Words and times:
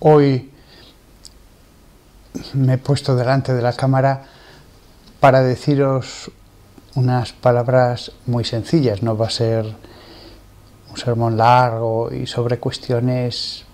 hoy 0.00 0.50
me 2.54 2.74
he 2.74 2.78
puesto 2.78 3.16
delante 3.16 3.54
de 3.54 3.62
la 3.62 3.72
cámara 3.72 4.24
para 5.20 5.42
deciros 5.42 6.30
unas 6.94 7.32
palabras 7.32 8.12
muy 8.26 8.44
sencillas, 8.44 9.02
no 9.02 9.16
va 9.16 9.26
a 9.26 9.30
ser 9.30 9.64
un 10.90 10.96
sermón 10.96 11.36
largo 11.36 12.12
y 12.12 12.26
sobre 12.26 12.58
cuestiones 12.58 13.64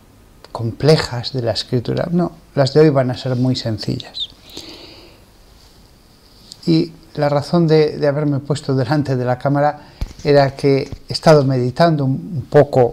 complejas 0.53 1.33
de 1.33 1.43
la 1.43 1.53
escritura, 1.53 2.09
no, 2.11 2.33
las 2.55 2.75
de 2.75 2.81
hoy 2.81 2.91
van 2.91 3.11
a 3.11 3.17
ser 3.17 3.37
muy 3.37 3.57
sencillas. 3.57 4.31
Y 6.67 6.93
la 7.15 7.29
razón 7.29 7.67
de, 7.67 8.05
haberme 8.07 8.41
puesto 8.41 8.75
delante 8.75 9.17
de 9.17 9.25
la 9.25 9.39
cámara 9.39 9.81
era 10.25 10.57
que 10.57 10.91
he 11.09 11.13
estado 11.13 11.45
meditando 11.45 12.05
un 12.05 12.47
poco 12.51 12.93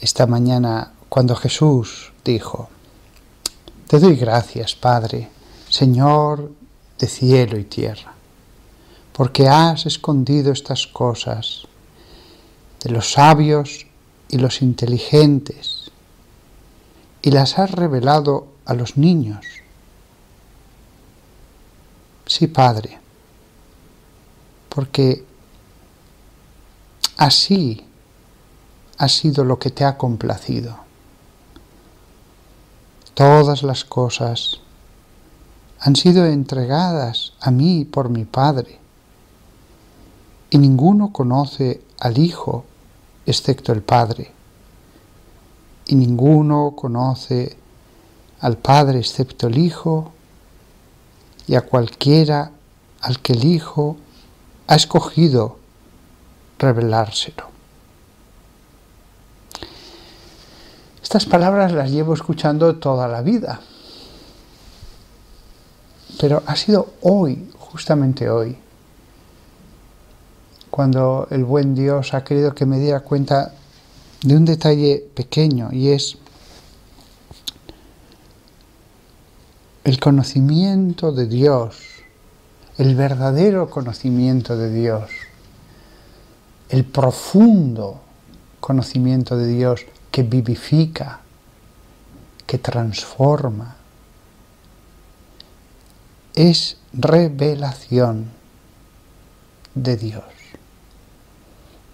esta 0.00 0.26
mañana 0.26 0.92
cuando 1.10 1.34
Jesús 1.34 2.12
dijo, 2.24 2.70
Te 3.88 3.98
doy 3.98 4.14
gracias, 4.14 4.76
Padre, 4.76 5.28
Señor 5.68 6.52
de 7.00 7.08
cielo 7.08 7.58
y 7.58 7.64
tierra, 7.64 8.14
porque 9.12 9.48
has 9.48 9.86
escondido 9.86 10.52
estas 10.52 10.86
cosas 10.86 11.66
de 12.84 12.90
los 12.90 13.10
sabios 13.12 13.86
y 14.28 14.38
los 14.38 14.62
inteligentes 14.62 15.90
y 17.22 17.32
las 17.32 17.58
has 17.58 17.72
revelado 17.72 18.46
a 18.64 18.74
los 18.74 18.96
niños. 18.96 19.44
Sí, 22.24 22.46
Padre, 22.46 23.00
porque 24.68 25.24
así 27.16 27.84
ha 28.96 29.08
sido 29.08 29.42
lo 29.44 29.58
que 29.58 29.70
te 29.70 29.84
ha 29.84 29.98
complacido. 29.98 30.89
Todas 33.20 33.62
las 33.62 33.84
cosas 33.84 34.60
han 35.78 35.94
sido 35.94 36.24
entregadas 36.24 37.34
a 37.42 37.50
mí 37.50 37.84
por 37.84 38.08
mi 38.08 38.24
Padre, 38.24 38.78
y 40.48 40.56
ninguno 40.56 41.12
conoce 41.12 41.82
al 41.98 42.16
Hijo 42.16 42.64
excepto 43.26 43.74
el 43.74 43.82
Padre, 43.82 44.32
y 45.86 45.96
ninguno 45.96 46.72
conoce 46.74 47.58
al 48.40 48.56
Padre 48.56 49.00
excepto 49.00 49.48
el 49.48 49.58
Hijo, 49.58 50.12
y 51.46 51.56
a 51.56 51.60
cualquiera 51.60 52.52
al 53.02 53.20
que 53.20 53.34
el 53.34 53.44
Hijo 53.44 53.98
ha 54.66 54.76
escogido 54.76 55.58
revelárselo. 56.58 57.49
Estas 61.10 61.26
palabras 61.26 61.72
las 61.72 61.90
llevo 61.90 62.14
escuchando 62.14 62.76
toda 62.76 63.08
la 63.08 63.20
vida, 63.20 63.58
pero 66.20 66.40
ha 66.46 66.54
sido 66.54 66.92
hoy, 67.00 67.50
justamente 67.58 68.30
hoy, 68.30 68.56
cuando 70.70 71.26
el 71.32 71.44
buen 71.44 71.74
Dios 71.74 72.14
ha 72.14 72.22
querido 72.22 72.54
que 72.54 72.64
me 72.64 72.78
diera 72.78 73.00
cuenta 73.00 73.52
de 74.22 74.36
un 74.36 74.44
detalle 74.44 75.04
pequeño 75.12 75.70
y 75.72 75.88
es 75.88 76.16
el 79.82 79.98
conocimiento 79.98 81.10
de 81.10 81.26
Dios, 81.26 81.76
el 82.78 82.94
verdadero 82.94 83.68
conocimiento 83.68 84.56
de 84.56 84.72
Dios, 84.72 85.10
el 86.68 86.84
profundo 86.84 88.00
conocimiento 88.60 89.36
de 89.36 89.48
Dios 89.48 89.86
que 90.10 90.22
vivifica, 90.22 91.20
que 92.46 92.58
transforma. 92.58 93.76
Es 96.34 96.78
revelación 96.92 98.30
de 99.74 99.96
Dios. 99.96 100.24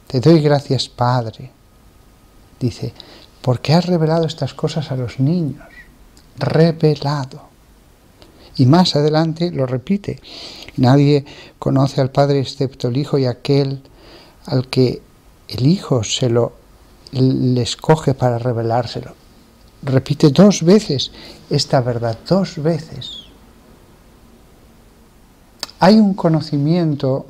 Te 0.06 0.20
doy 0.20 0.40
gracias, 0.40 0.88
Padre, 0.88 1.50
dice, 2.60 2.92
porque 3.42 3.74
has 3.74 3.86
revelado 3.86 4.26
estas 4.26 4.54
cosas 4.54 4.90
a 4.90 4.96
los 4.96 5.20
niños. 5.20 5.66
Revelado. 6.38 7.42
Y 8.56 8.66
más 8.66 8.96
adelante 8.96 9.50
lo 9.50 9.66
repite, 9.66 10.20
nadie 10.76 11.26
conoce 11.58 12.00
al 12.00 12.10
Padre 12.10 12.40
excepto 12.40 12.88
el 12.88 12.96
Hijo 12.96 13.18
y 13.18 13.26
aquel 13.26 13.82
al 14.46 14.68
que 14.68 15.02
el 15.48 15.66
Hijo 15.66 16.02
se 16.04 16.30
lo 16.30 16.65
le 17.12 17.62
escoge 17.62 18.14
para 18.14 18.38
revelárselo. 18.38 19.14
Repite 19.82 20.30
dos 20.30 20.62
veces 20.62 21.12
esta 21.50 21.80
verdad, 21.80 22.18
dos 22.28 22.62
veces. 22.62 23.26
Hay 25.78 25.96
un 25.96 26.14
conocimiento 26.14 27.26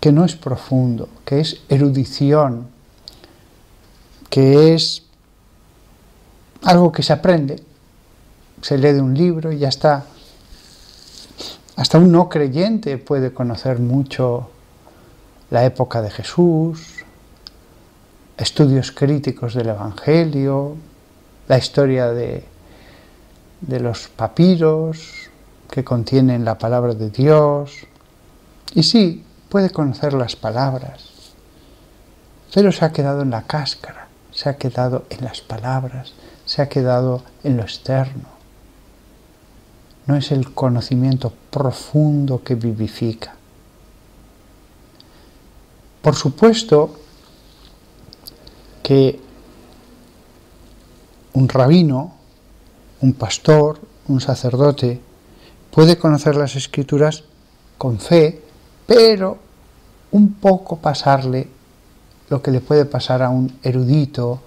que 0.00 0.12
no 0.12 0.24
es 0.24 0.36
profundo, 0.36 1.08
que 1.24 1.40
es 1.40 1.62
erudición, 1.68 2.68
que 4.28 4.74
es 4.74 5.02
algo 6.62 6.90
que 6.90 7.02
se 7.02 7.12
aprende, 7.12 7.62
se 8.62 8.78
lee 8.78 8.92
de 8.92 9.00
un 9.00 9.14
libro 9.14 9.52
y 9.52 9.58
ya 9.58 9.68
está. 9.68 10.06
Hasta 11.76 11.98
un 11.98 12.10
no 12.12 12.28
creyente 12.28 12.98
puede 12.98 13.32
conocer 13.32 13.78
mucho 13.78 14.50
la 15.50 15.64
época 15.64 16.02
de 16.02 16.10
Jesús, 16.10 16.93
estudios 18.36 18.92
críticos 18.92 19.54
del 19.54 19.68
Evangelio, 19.68 20.76
la 21.48 21.58
historia 21.58 22.08
de, 22.08 22.44
de 23.60 23.80
los 23.80 24.08
papiros 24.08 25.30
que 25.70 25.84
contienen 25.84 26.44
la 26.44 26.58
palabra 26.58 26.94
de 26.94 27.10
Dios. 27.10 27.86
Y 28.74 28.82
sí, 28.82 29.24
puede 29.48 29.70
conocer 29.70 30.14
las 30.14 30.36
palabras, 30.36 31.10
pero 32.52 32.72
se 32.72 32.84
ha 32.84 32.92
quedado 32.92 33.22
en 33.22 33.30
la 33.30 33.42
cáscara, 33.42 34.08
se 34.30 34.48
ha 34.48 34.56
quedado 34.56 35.04
en 35.10 35.24
las 35.24 35.40
palabras, 35.40 36.12
se 36.44 36.62
ha 36.62 36.68
quedado 36.68 37.22
en 37.42 37.56
lo 37.56 37.62
externo. 37.62 38.34
No 40.06 40.16
es 40.16 40.32
el 40.32 40.52
conocimiento 40.52 41.32
profundo 41.50 42.42
que 42.42 42.54
vivifica. 42.54 43.34
Por 46.02 46.14
supuesto, 46.14 46.98
que 48.84 49.18
un 51.32 51.48
rabino, 51.48 52.12
un 53.00 53.14
pastor, 53.14 53.80
un 54.08 54.20
sacerdote 54.20 55.00
puede 55.70 55.98
conocer 55.98 56.36
las 56.36 56.54
escrituras 56.54 57.24
con 57.78 57.98
fe, 57.98 58.42
pero 58.86 59.38
un 60.12 60.34
poco 60.34 60.76
pasarle 60.76 61.48
lo 62.28 62.42
que 62.42 62.50
le 62.50 62.60
puede 62.60 62.84
pasar 62.84 63.22
a 63.22 63.30
un 63.30 63.58
erudito 63.62 64.42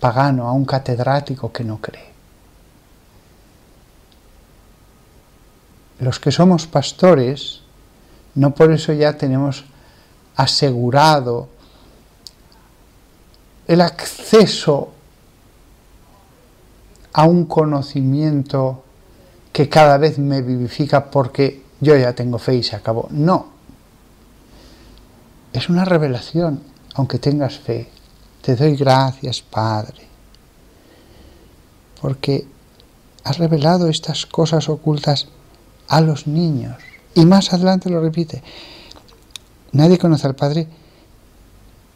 pagano, 0.00 0.48
a 0.48 0.52
un 0.52 0.64
catedrático 0.64 1.52
que 1.52 1.64
no 1.64 1.82
cree. 1.82 2.10
Los 6.00 6.18
que 6.18 6.32
somos 6.32 6.66
pastores, 6.66 7.60
no 8.34 8.54
por 8.54 8.72
eso 8.72 8.94
ya 8.94 9.18
tenemos 9.18 9.64
asegurado 10.34 11.48
el 13.66 13.80
acceso 13.80 14.90
a 17.12 17.24
un 17.24 17.44
conocimiento 17.44 18.82
que 19.52 19.68
cada 19.68 19.98
vez 19.98 20.18
me 20.18 20.40
vivifica 20.42 21.10
porque 21.10 21.62
yo 21.80 21.96
ya 21.96 22.14
tengo 22.14 22.38
fe 22.38 22.56
y 22.56 22.62
se 22.62 22.76
acabó. 22.76 23.08
No. 23.10 23.52
Es 25.52 25.68
una 25.68 25.84
revelación, 25.84 26.62
aunque 26.94 27.18
tengas 27.18 27.58
fe. 27.58 27.88
Te 28.40 28.56
doy 28.56 28.76
gracias, 28.76 29.42
Padre, 29.42 30.06
porque 32.00 32.46
has 33.24 33.38
revelado 33.38 33.88
estas 33.88 34.26
cosas 34.26 34.68
ocultas 34.68 35.28
a 35.88 36.00
los 36.00 36.26
niños. 36.26 36.76
Y 37.14 37.26
más 37.26 37.52
adelante 37.52 37.90
lo 37.90 38.00
repite. 38.00 38.42
Nadie 39.72 39.98
conoce 39.98 40.26
al 40.26 40.34
Padre 40.34 40.66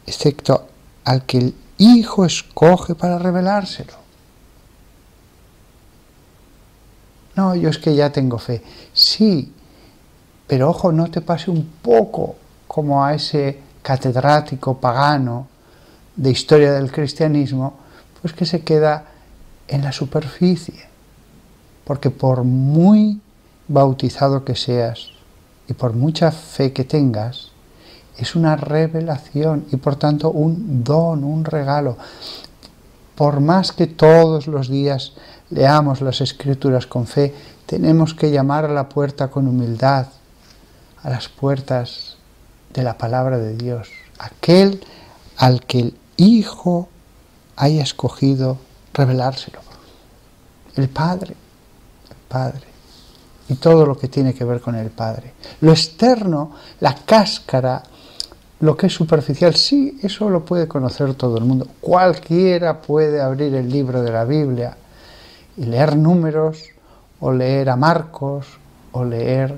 excepto 0.05 0.67
al 1.03 1.25
que 1.25 1.53
Hijo 1.77 2.25
escoge 2.25 2.95
para 2.95 3.19
revelárselo. 3.19 3.93
No, 7.35 7.55
yo 7.55 7.69
es 7.69 7.77
que 7.77 7.95
ya 7.95 8.11
tengo 8.11 8.39
fe. 8.39 8.63
Sí, 8.93 9.53
pero 10.47 10.69
ojo, 10.69 10.91
no 10.91 11.11
te 11.11 11.21
pase 11.21 11.51
un 11.51 11.69
poco 11.81 12.35
como 12.67 13.05
a 13.05 13.13
ese 13.13 13.59
catedrático 13.83 14.79
pagano 14.79 15.47
de 16.15 16.31
historia 16.31 16.73
del 16.73 16.91
cristianismo, 16.91 17.75
pues 18.21 18.33
que 18.33 18.45
se 18.45 18.61
queda 18.61 19.05
en 19.67 19.83
la 19.83 19.91
superficie. 19.91 20.85
Porque 21.85 22.09
por 22.09 22.43
muy 22.43 23.21
bautizado 23.67 24.43
que 24.43 24.55
seas 24.55 25.11
y 25.67 25.73
por 25.73 25.93
mucha 25.93 26.31
fe 26.31 26.73
que 26.73 26.85
tengas, 26.85 27.51
es 28.17 28.35
una 28.35 28.55
revelación 28.55 29.65
y 29.71 29.77
por 29.77 29.95
tanto 29.95 30.31
un 30.31 30.83
don, 30.83 31.23
un 31.23 31.45
regalo. 31.45 31.97
Por 33.15 33.39
más 33.39 33.71
que 33.71 33.87
todos 33.87 34.47
los 34.47 34.69
días 34.69 35.13
leamos 35.49 36.01
las 36.01 36.21
escrituras 36.21 36.87
con 36.87 37.07
fe, 37.07 37.33
tenemos 37.65 38.13
que 38.13 38.31
llamar 38.31 38.65
a 38.65 38.73
la 38.73 38.89
puerta 38.89 39.29
con 39.29 39.47
humildad, 39.47 40.07
a 41.03 41.09
las 41.09 41.27
puertas 41.27 42.17
de 42.73 42.83
la 42.83 42.97
palabra 42.97 43.37
de 43.37 43.55
Dios, 43.55 43.89
aquel 44.19 44.83
al 45.37 45.65
que 45.65 45.79
el 45.79 45.97
Hijo 46.17 46.89
haya 47.55 47.83
escogido 47.83 48.57
revelárselo. 48.93 49.59
El 50.75 50.89
Padre, 50.89 51.35
el 52.09 52.17
Padre. 52.27 52.67
Y 53.49 53.55
todo 53.55 53.85
lo 53.85 53.97
que 53.97 54.07
tiene 54.07 54.33
que 54.33 54.43
ver 54.43 54.59
con 54.59 54.75
el 54.75 54.89
Padre. 54.89 55.33
Lo 55.61 55.71
externo, 55.71 56.51
la 56.79 56.95
cáscara, 56.95 57.83
lo 58.59 58.75
que 58.75 58.87
es 58.87 58.93
superficial, 58.93 59.55
sí, 59.55 59.99
eso 60.01 60.29
lo 60.29 60.43
puede 60.43 60.67
conocer 60.67 61.13
todo 61.13 61.37
el 61.37 61.43
mundo. 61.43 61.67
Cualquiera 61.79 62.81
puede 62.81 63.21
abrir 63.21 63.53
el 63.53 63.69
libro 63.69 64.01
de 64.01 64.11
la 64.11 64.25
Biblia 64.25 64.77
y 65.55 65.65
leer 65.65 65.95
números, 65.95 66.63
o 67.19 67.31
leer 67.31 67.69
a 67.69 67.75
Marcos, 67.75 68.45
o 68.91 69.03
leer 69.03 69.57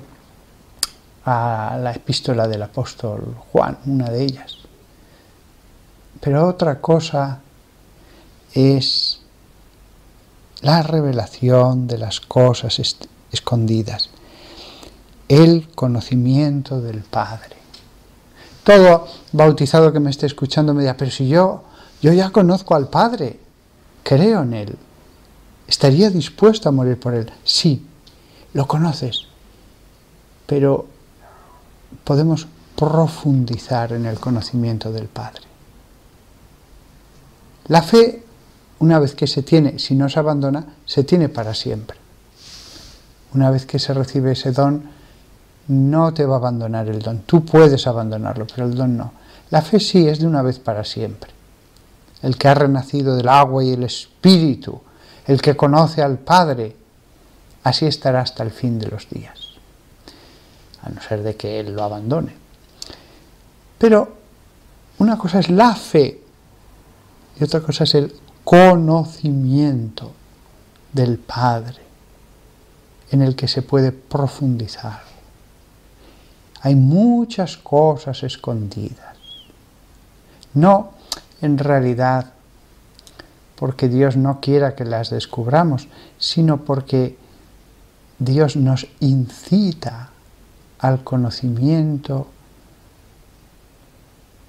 a 1.24 1.78
la 1.80 1.92
epístola 1.92 2.48
del 2.48 2.62
apóstol 2.62 3.36
Juan, 3.52 3.78
una 3.86 4.10
de 4.10 4.22
ellas. 4.22 4.56
Pero 6.20 6.46
otra 6.46 6.80
cosa 6.80 7.40
es 8.52 9.20
la 10.60 10.82
revelación 10.82 11.86
de 11.86 11.98
las 11.98 12.20
cosas 12.20 12.80
escondidas, 13.32 14.10
el 15.28 15.68
conocimiento 15.74 16.80
del 16.80 17.00
Padre. 17.00 17.59
Todo 18.70 19.08
bautizado 19.32 19.92
que 19.92 19.98
me 19.98 20.10
esté 20.10 20.26
escuchando 20.26 20.72
me 20.72 20.82
diga, 20.82 20.94
pero 20.94 21.10
si 21.10 21.26
yo, 21.26 21.64
yo 22.00 22.12
ya 22.12 22.30
conozco 22.30 22.76
al 22.76 22.86
Padre, 22.86 23.40
creo 24.04 24.42
en 24.42 24.54
Él, 24.54 24.78
estaría 25.66 26.08
dispuesto 26.08 26.68
a 26.68 26.72
morir 26.72 26.96
por 27.00 27.14
Él. 27.14 27.32
Sí, 27.42 27.84
lo 28.52 28.68
conoces, 28.68 29.22
pero 30.46 30.86
podemos 32.04 32.46
profundizar 32.76 33.92
en 33.92 34.06
el 34.06 34.20
conocimiento 34.20 34.92
del 34.92 35.08
Padre. 35.08 35.42
La 37.66 37.82
fe, 37.82 38.22
una 38.78 39.00
vez 39.00 39.16
que 39.16 39.26
se 39.26 39.42
tiene, 39.42 39.80
si 39.80 39.96
no 39.96 40.08
se 40.08 40.20
abandona, 40.20 40.76
se 40.86 41.02
tiene 41.02 41.28
para 41.28 41.54
siempre. 41.54 41.98
Una 43.34 43.50
vez 43.50 43.66
que 43.66 43.80
se 43.80 43.92
recibe 43.94 44.30
ese 44.30 44.52
don, 44.52 44.99
no 45.70 46.12
te 46.12 46.26
va 46.26 46.34
a 46.34 46.38
abandonar 46.38 46.88
el 46.88 47.00
don. 47.00 47.20
Tú 47.20 47.44
puedes 47.44 47.86
abandonarlo, 47.86 48.46
pero 48.46 48.66
el 48.66 48.74
don 48.74 48.96
no. 48.96 49.12
La 49.50 49.62
fe 49.62 49.78
sí 49.78 50.08
es 50.08 50.18
de 50.18 50.26
una 50.26 50.42
vez 50.42 50.58
para 50.58 50.84
siempre. 50.84 51.30
El 52.22 52.36
que 52.36 52.48
ha 52.48 52.54
renacido 52.54 53.16
del 53.16 53.28
agua 53.28 53.62
y 53.62 53.72
el 53.72 53.84
espíritu, 53.84 54.80
el 55.26 55.40
que 55.40 55.56
conoce 55.56 56.02
al 56.02 56.18
Padre, 56.18 56.76
así 57.62 57.86
estará 57.86 58.20
hasta 58.20 58.42
el 58.42 58.50
fin 58.50 58.78
de 58.80 58.88
los 58.88 59.08
días, 59.08 59.38
a 60.82 60.90
no 60.90 61.00
ser 61.00 61.22
de 61.22 61.36
que 61.36 61.60
Él 61.60 61.74
lo 61.74 61.84
abandone. 61.84 62.34
Pero 63.78 64.16
una 64.98 65.16
cosa 65.16 65.38
es 65.38 65.50
la 65.50 65.74
fe 65.74 66.20
y 67.38 67.44
otra 67.44 67.60
cosa 67.60 67.84
es 67.84 67.94
el 67.94 68.12
conocimiento 68.42 70.12
del 70.92 71.18
Padre 71.18 71.78
en 73.12 73.22
el 73.22 73.36
que 73.36 73.46
se 73.46 73.62
puede 73.62 73.92
profundizar. 73.92 75.09
Hay 76.62 76.74
muchas 76.74 77.56
cosas 77.56 78.22
escondidas. 78.22 79.16
No 80.54 80.92
en 81.40 81.58
realidad 81.58 82.32
porque 83.56 83.88
Dios 83.88 84.16
no 84.16 84.40
quiera 84.40 84.74
que 84.74 84.84
las 84.84 85.10
descubramos, 85.10 85.88
sino 86.18 86.64
porque 86.64 87.18
Dios 88.18 88.56
nos 88.56 88.86
incita 89.00 90.10
al 90.78 91.04
conocimiento 91.04 92.26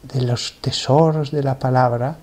de 0.04 0.22
los 0.22 0.58
tesoros 0.62 1.32
de 1.32 1.44
la 1.44 1.60
palabra 1.60 2.18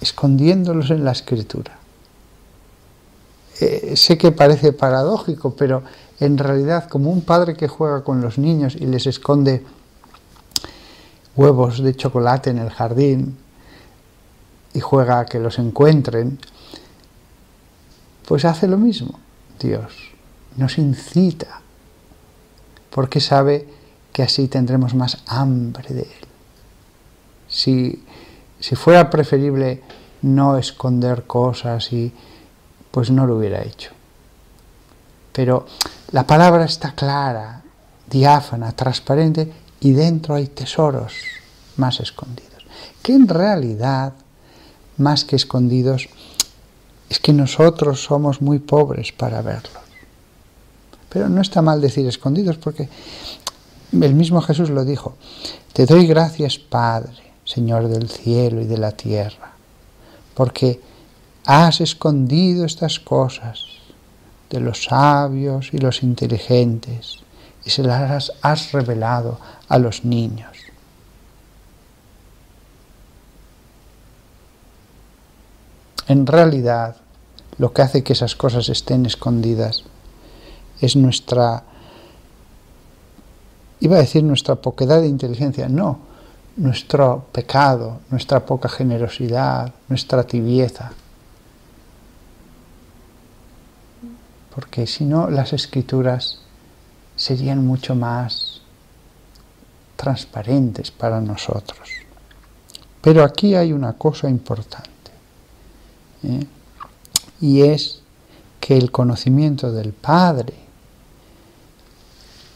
escondiéndolos 0.00 0.90
en 0.90 1.04
la 1.04 1.12
escritura. 1.12 1.76
Eh, 3.60 3.96
sé 3.96 4.16
que 4.16 4.32
parece 4.32 4.72
paradójico, 4.72 5.54
pero 5.54 5.82
en 6.20 6.36
realidad 6.36 6.88
como 6.88 7.10
un 7.10 7.22
padre 7.22 7.56
que 7.56 7.66
juega 7.66 8.04
con 8.04 8.20
los 8.20 8.38
niños 8.38 8.76
y 8.76 8.86
les 8.86 9.06
esconde 9.06 9.64
huevos 11.34 11.82
de 11.82 11.96
chocolate 11.96 12.50
en 12.50 12.58
el 12.58 12.70
jardín 12.70 13.38
y 14.74 14.80
juega 14.80 15.20
a 15.20 15.26
que 15.26 15.40
los 15.40 15.58
encuentren, 15.58 16.38
pues 18.28 18.44
hace 18.44 18.68
lo 18.68 18.76
mismo. 18.76 19.18
Dios 19.58 20.10
nos 20.56 20.78
incita, 20.78 21.62
porque 22.90 23.20
sabe 23.20 23.66
que 24.12 24.22
así 24.22 24.48
tendremos 24.48 24.94
más 24.94 25.22
hambre 25.26 25.94
de 25.94 26.02
Él. 26.02 26.28
Si 27.48 28.04
fuera 28.76 29.08
preferible 29.08 29.82
no 30.22 30.58
esconder 30.58 31.24
cosas 31.26 31.92
y 31.92 32.12
pues 32.90 33.10
no 33.10 33.26
lo 33.26 33.36
hubiera 33.36 33.62
hecho. 33.62 33.92
Pero 35.32 35.66
la 36.12 36.26
palabra 36.26 36.64
está 36.64 36.92
clara, 36.92 37.62
diáfana, 38.08 38.72
transparente 38.72 39.52
y 39.80 39.92
dentro 39.92 40.34
hay 40.34 40.48
tesoros 40.48 41.14
más 41.76 42.00
escondidos. 42.00 42.64
Que 43.02 43.14
en 43.14 43.28
realidad, 43.28 44.12
más 44.96 45.24
que 45.24 45.36
escondidos, 45.36 46.08
es 47.08 47.18
que 47.18 47.32
nosotros 47.32 48.02
somos 48.02 48.40
muy 48.42 48.58
pobres 48.58 49.12
para 49.12 49.42
verlos. 49.42 49.82
Pero 51.08 51.28
no 51.28 51.40
está 51.40 51.62
mal 51.62 51.80
decir 51.80 52.06
escondidos 52.06 52.56
porque 52.56 52.88
el 53.92 54.14
mismo 54.14 54.40
Jesús 54.40 54.70
lo 54.70 54.84
dijo. 54.84 55.16
Te 55.72 55.86
doy 55.86 56.06
gracias, 56.06 56.58
Padre 56.58 57.30
Señor 57.50 57.88
del 57.88 58.08
cielo 58.08 58.60
y 58.60 58.66
de 58.66 58.78
la 58.78 58.92
tierra, 58.92 59.52
porque 60.34 60.80
has 61.44 61.80
escondido 61.80 62.64
estas 62.64 63.00
cosas 63.00 63.64
de 64.50 64.60
los 64.60 64.84
sabios 64.84 65.72
y 65.72 65.78
los 65.78 66.02
inteligentes 66.02 67.20
y 67.64 67.70
se 67.70 67.82
las 67.82 68.32
has 68.42 68.72
revelado 68.72 69.38
a 69.68 69.78
los 69.78 70.04
niños. 70.04 70.50
En 76.08 76.26
realidad, 76.26 76.96
lo 77.58 77.72
que 77.72 77.82
hace 77.82 78.02
que 78.02 78.14
esas 78.14 78.34
cosas 78.34 78.68
estén 78.68 79.06
escondidas 79.06 79.84
es 80.80 80.96
nuestra, 80.96 81.62
iba 83.78 83.96
a 83.96 84.00
decir 84.00 84.24
nuestra 84.24 84.56
poquedad 84.56 85.00
de 85.00 85.06
inteligencia, 85.06 85.68
no, 85.68 86.00
nuestro 86.56 87.26
pecado, 87.30 88.00
nuestra 88.10 88.44
poca 88.44 88.68
generosidad, 88.68 89.72
nuestra 89.88 90.24
tibieza. 90.24 90.92
Porque 94.54 94.86
si 94.86 95.04
no, 95.04 95.30
las 95.30 95.52
escrituras 95.52 96.38
serían 97.16 97.64
mucho 97.66 97.94
más 97.94 98.62
transparentes 99.96 100.90
para 100.90 101.20
nosotros. 101.20 101.90
Pero 103.02 103.22
aquí 103.22 103.54
hay 103.54 103.72
una 103.72 103.94
cosa 103.94 104.28
importante, 104.28 105.10
¿eh? 106.24 106.46
y 107.40 107.62
es 107.62 108.00
que 108.60 108.76
el 108.76 108.90
conocimiento 108.90 109.72
del 109.72 109.92
Padre 109.92 110.54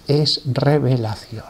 es 0.06 0.42
revelación. 0.46 1.44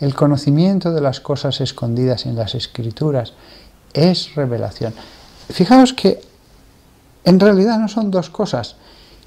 El 0.00 0.14
conocimiento 0.14 0.92
de 0.92 1.00
las 1.00 1.20
cosas 1.20 1.60
escondidas 1.60 2.26
en 2.26 2.36
las 2.36 2.54
escrituras 2.54 3.32
es 3.94 4.34
revelación. 4.34 4.94
Fijaos 5.48 5.92
que 5.92 6.20
en 7.28 7.38
realidad 7.38 7.78
no 7.78 7.88
son 7.88 8.10
dos 8.10 8.30
cosas. 8.30 8.76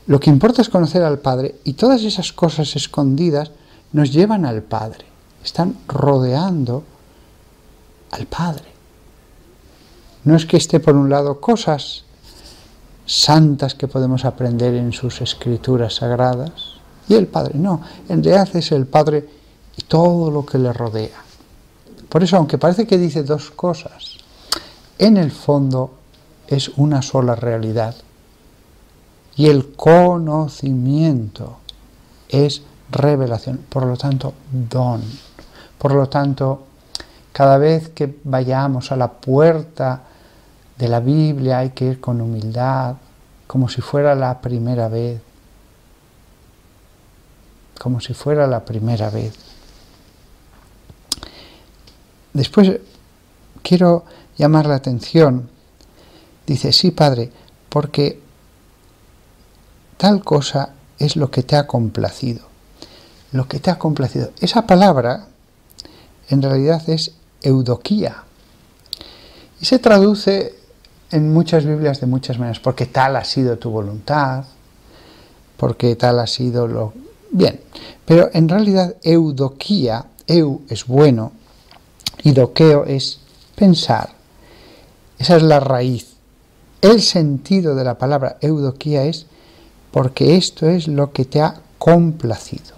Lo 0.08 0.20
que 0.20 0.31
importa 0.31 0.63
es 0.63 0.70
conocer 0.70 1.03
al 1.03 1.20
Padre 1.20 1.55
y 1.63 1.74
todas 1.74 2.01
esas 2.03 2.34
cosas 2.34 2.75
escondidas 2.75 3.51
nos 3.93 4.12
llevan 4.12 4.43
al 4.43 4.63
Padre. 4.63 5.05
Están 5.43 5.75
rodeando 5.88 6.84
al 8.10 8.25
Padre. 8.25 8.65
No 10.24 10.36
es 10.36 10.48
que 10.48 10.58
esté 10.58 10.79
por 10.79 10.96
un 10.96 11.12
lado 11.12 11.39
cosas 11.39 12.03
santas 13.05 13.75
que 13.75 13.88
podemos 13.88 14.25
aprender 14.25 14.74
en 14.74 14.93
sus 14.93 15.22
escrituras 15.22 15.96
sagradas 15.96 16.51
y 17.08 17.13
el 17.13 17.27
Padre, 17.27 17.53
no, 17.55 17.81
en 18.10 18.24
realidad 18.24 18.55
es 18.55 18.72
el 18.72 18.88
Padre 18.88 19.29
y 19.77 19.84
todo 19.84 20.31
lo 20.31 20.43
que 20.43 20.58
le 20.58 20.74
rodea. 20.74 21.22
Por 22.10 22.24
eso, 22.24 22.38
aunque 22.38 22.58
parece 22.58 22.88
que 22.88 22.98
dice 22.98 23.22
dos 23.22 23.51
cosas, 23.51 24.17
en 24.98 25.17
el 25.17 25.31
fondo 25.31 26.00
es 26.51 26.70
una 26.70 27.01
sola 27.01 27.36
realidad. 27.36 27.96
Y 29.36 29.48
el 29.48 29.74
conocimiento 29.74 31.58
es 32.27 32.62
revelación, 32.91 33.65
por 33.70 33.86
lo 33.86 33.96
tanto, 33.96 34.34
don. 34.51 35.01
Por 35.77 35.93
lo 35.93 36.08
tanto, 36.10 36.65
cada 37.31 37.58
vez 37.58 37.89
que 37.89 38.20
vayamos 38.25 38.91
a 38.91 38.98
la 38.98 39.10
puerta 39.12 40.01
de 40.77 40.88
la 40.89 41.00
Biblia 41.00 41.60
hay 41.60 41.70
que 41.70 41.86
ir 41.86 42.01
con 42.01 42.20
humildad, 42.20 42.96
como 43.48 43.70
si 43.70 43.81
fuera 43.81 44.13
la 44.13 44.41
primera 44.41 44.89
vez. 44.89 45.22
Como 47.79 48.01
si 48.01 48.13
fuera 48.13 48.46
la 48.46 48.63
primera 48.65 49.10
vez. 49.10 49.34
Después 52.34 52.79
quiero 53.63 54.03
llamar 54.38 54.67
la 54.67 54.75
atención. 54.75 55.50
Dice, 56.51 56.74
sí, 56.74 56.91
Padre, 56.91 57.31
porque 57.70 58.20
tal 59.96 60.22
cosa 60.22 60.74
es 61.00 61.15
lo 61.15 61.31
que 61.31 61.43
te 61.43 61.55
ha 61.55 61.65
complacido. 61.65 62.41
Lo 63.31 63.48
que 63.48 63.62
te 63.62 63.72
ha 63.72 63.79
complacido. 63.79 64.31
Esa 64.41 64.67
palabra 64.67 65.27
en 66.27 66.41
realidad 66.41 66.89
es 66.89 67.13
eudoquía. 67.41 68.24
Y 69.62 69.65
se 69.65 69.79
traduce 69.79 70.53
en 71.12 71.31
muchas 71.31 71.63
Biblias 71.63 72.01
de 72.01 72.08
muchas 72.08 72.38
maneras, 72.38 72.60
porque 72.60 72.86
tal 72.86 73.15
ha 73.15 73.24
sido 73.24 73.58
tu 73.58 73.70
voluntad, 73.70 74.43
porque 75.55 75.96
tal 75.96 76.20
ha 76.20 76.27
sido 76.27 76.67
lo... 76.67 76.93
Bien, 77.31 77.62
pero 78.03 78.29
en 78.34 78.50
realidad 78.50 78.98
eudoquía, 79.03 80.05
eu 80.27 80.63
es 80.67 80.86
bueno, 80.86 81.31
y 82.24 82.34
doqueo 82.34 82.84
es 82.84 83.22
pensar. 83.55 84.10
Esa 85.17 85.38
es 85.38 85.43
la 85.43 85.62
raíz. 85.62 86.11
El 86.81 87.01
sentido 87.01 87.75
de 87.75 87.83
la 87.83 87.97
palabra 87.97 88.38
eudoquía 88.41 89.03
es 89.03 89.27
porque 89.91 90.35
esto 90.35 90.67
es 90.67 90.88
lo 90.88 91.11
que 91.13 91.25
te 91.25 91.41
ha 91.41 91.61
complacido. 91.77 92.75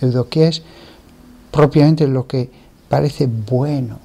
Eudoquía 0.00 0.48
es 0.48 0.62
propiamente 1.50 2.06
lo 2.08 2.26
que 2.26 2.50
parece 2.88 3.26
bueno 3.26 3.98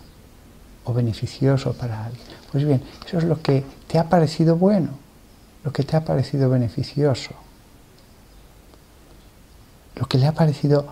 o 0.84 0.94
beneficioso 0.94 1.74
para 1.74 2.06
alguien. 2.06 2.26
Pues 2.52 2.66
bien, 2.66 2.82
eso 3.06 3.18
es 3.18 3.24
lo 3.24 3.42
que 3.42 3.64
te 3.88 3.98
ha 3.98 4.10
parecido 4.10 4.56
bueno, 4.58 4.90
lo 5.64 5.72
que 5.72 5.84
te 5.84 5.96
ha 5.96 6.04
parecido 6.04 6.50
beneficioso, 6.50 7.32
lo 9.96 10.06
que 10.08 10.18
le 10.18 10.28
ha 10.28 10.34
parecido 10.34 10.86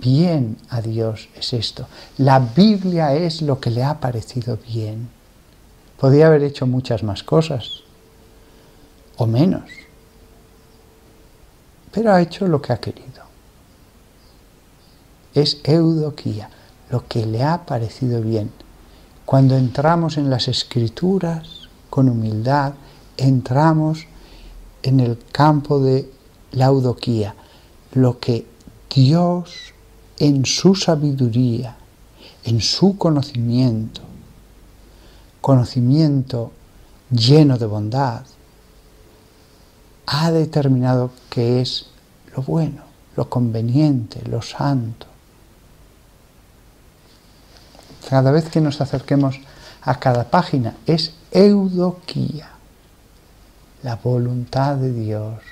bien 0.00 0.56
a 0.68 0.80
Dios 0.80 1.28
es 1.36 1.52
esto. 1.52 1.86
La 2.18 2.38
Biblia 2.38 3.14
es 3.14 3.42
lo 3.42 3.60
que 3.60 3.70
le 3.70 3.84
ha 3.84 4.00
parecido 4.00 4.58
bien. 4.66 5.08
Podía 5.98 6.26
haber 6.26 6.42
hecho 6.42 6.66
muchas 6.66 7.02
más 7.02 7.22
cosas, 7.22 7.82
o 9.16 9.26
menos, 9.26 9.70
pero 11.92 12.12
ha 12.12 12.20
hecho 12.20 12.48
lo 12.48 12.60
que 12.60 12.72
ha 12.72 12.80
querido. 12.80 13.22
Es 15.34 15.60
eudoquía 15.64 16.50
lo 16.90 17.06
que 17.06 17.26
le 17.26 17.42
ha 17.42 17.64
parecido 17.64 18.20
bien. 18.20 18.50
Cuando 19.24 19.56
entramos 19.56 20.16
en 20.16 20.30
las 20.30 20.48
escrituras 20.48 21.68
con 21.90 22.08
humildad, 22.08 22.74
entramos 23.16 24.06
en 24.82 25.00
el 25.00 25.18
campo 25.32 25.80
de 25.80 26.10
la 26.52 26.66
eudoquía, 26.66 27.34
lo 27.92 28.18
que 28.20 28.46
Dios 28.94 29.72
en 30.18 30.44
su 30.44 30.74
sabiduría, 30.74 31.76
en 32.44 32.60
su 32.60 32.96
conocimiento, 32.96 34.02
conocimiento 35.44 36.52
lleno 37.10 37.58
de 37.58 37.66
bondad, 37.66 38.22
ha 40.06 40.30
determinado 40.30 41.10
que 41.28 41.60
es 41.60 41.84
lo 42.34 42.42
bueno, 42.42 42.80
lo 43.14 43.28
conveniente, 43.28 44.22
lo 44.26 44.40
santo. 44.40 45.06
Cada 48.08 48.30
vez 48.30 48.48
que 48.48 48.62
nos 48.62 48.80
acerquemos 48.80 49.38
a 49.82 50.00
cada 50.00 50.30
página 50.30 50.76
es 50.86 51.12
eudoquía, 51.30 52.48
la 53.82 53.96
voluntad 53.96 54.76
de 54.76 54.94
Dios 54.94 55.42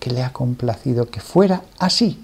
que 0.00 0.10
le 0.10 0.24
ha 0.24 0.32
complacido 0.32 1.08
que 1.08 1.20
fuera 1.20 1.62
así, 1.78 2.18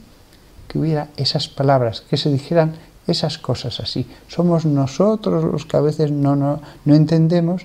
que 0.66 0.80
hubiera 0.80 1.06
esas 1.16 1.46
palabras, 1.46 2.00
que 2.00 2.16
se 2.16 2.32
dijeran 2.32 2.74
esas 3.10 3.38
cosas 3.38 3.80
así. 3.80 4.06
Somos 4.28 4.64
nosotros 4.64 5.44
los 5.44 5.66
que 5.66 5.76
a 5.76 5.80
veces 5.80 6.10
no, 6.10 6.36
no, 6.36 6.60
no 6.84 6.94
entendemos 6.94 7.62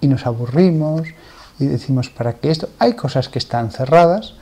y 0.00 0.08
nos 0.08 0.26
aburrimos 0.26 1.08
y 1.58 1.66
decimos, 1.66 2.08
¿para 2.08 2.34
qué 2.34 2.50
esto? 2.50 2.68
Hay 2.78 2.94
cosas 2.94 3.28
que 3.28 3.38
están 3.38 3.70
cerradas 3.70 4.34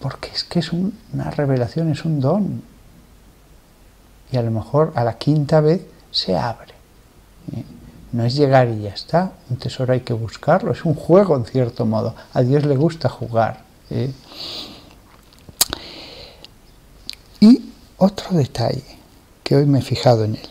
porque 0.00 0.30
es 0.34 0.44
que 0.44 0.58
es 0.58 0.72
una 0.72 1.30
revelación, 1.30 1.90
es 1.90 2.04
un 2.04 2.20
don 2.20 2.62
y 4.30 4.36
a 4.36 4.42
lo 4.42 4.50
mejor 4.50 4.92
a 4.94 5.04
la 5.04 5.18
quinta 5.18 5.60
vez 5.60 5.86
se 6.10 6.36
abre. 6.36 6.74
¿eh? 7.54 7.64
No 8.12 8.24
es 8.24 8.34
llegar 8.34 8.68
y 8.68 8.82
ya 8.82 8.90
está, 8.90 9.32
un 9.50 9.56
tesoro 9.56 9.92
hay 9.92 10.00
que 10.00 10.12
buscarlo, 10.12 10.72
es 10.72 10.84
un 10.84 10.94
juego 10.94 11.36
en 11.36 11.44
cierto 11.44 11.86
modo, 11.86 12.14
a 12.32 12.42
Dios 12.42 12.64
le 12.64 12.76
gusta 12.76 13.08
jugar. 13.08 13.62
¿eh? 13.90 14.12
Y 17.40 17.70
otro 17.98 18.36
detalle 18.36 18.95
que 19.46 19.54
hoy 19.54 19.64
me 19.64 19.78
he 19.78 19.82
fijado 19.82 20.24
en 20.24 20.34
él, 20.34 20.48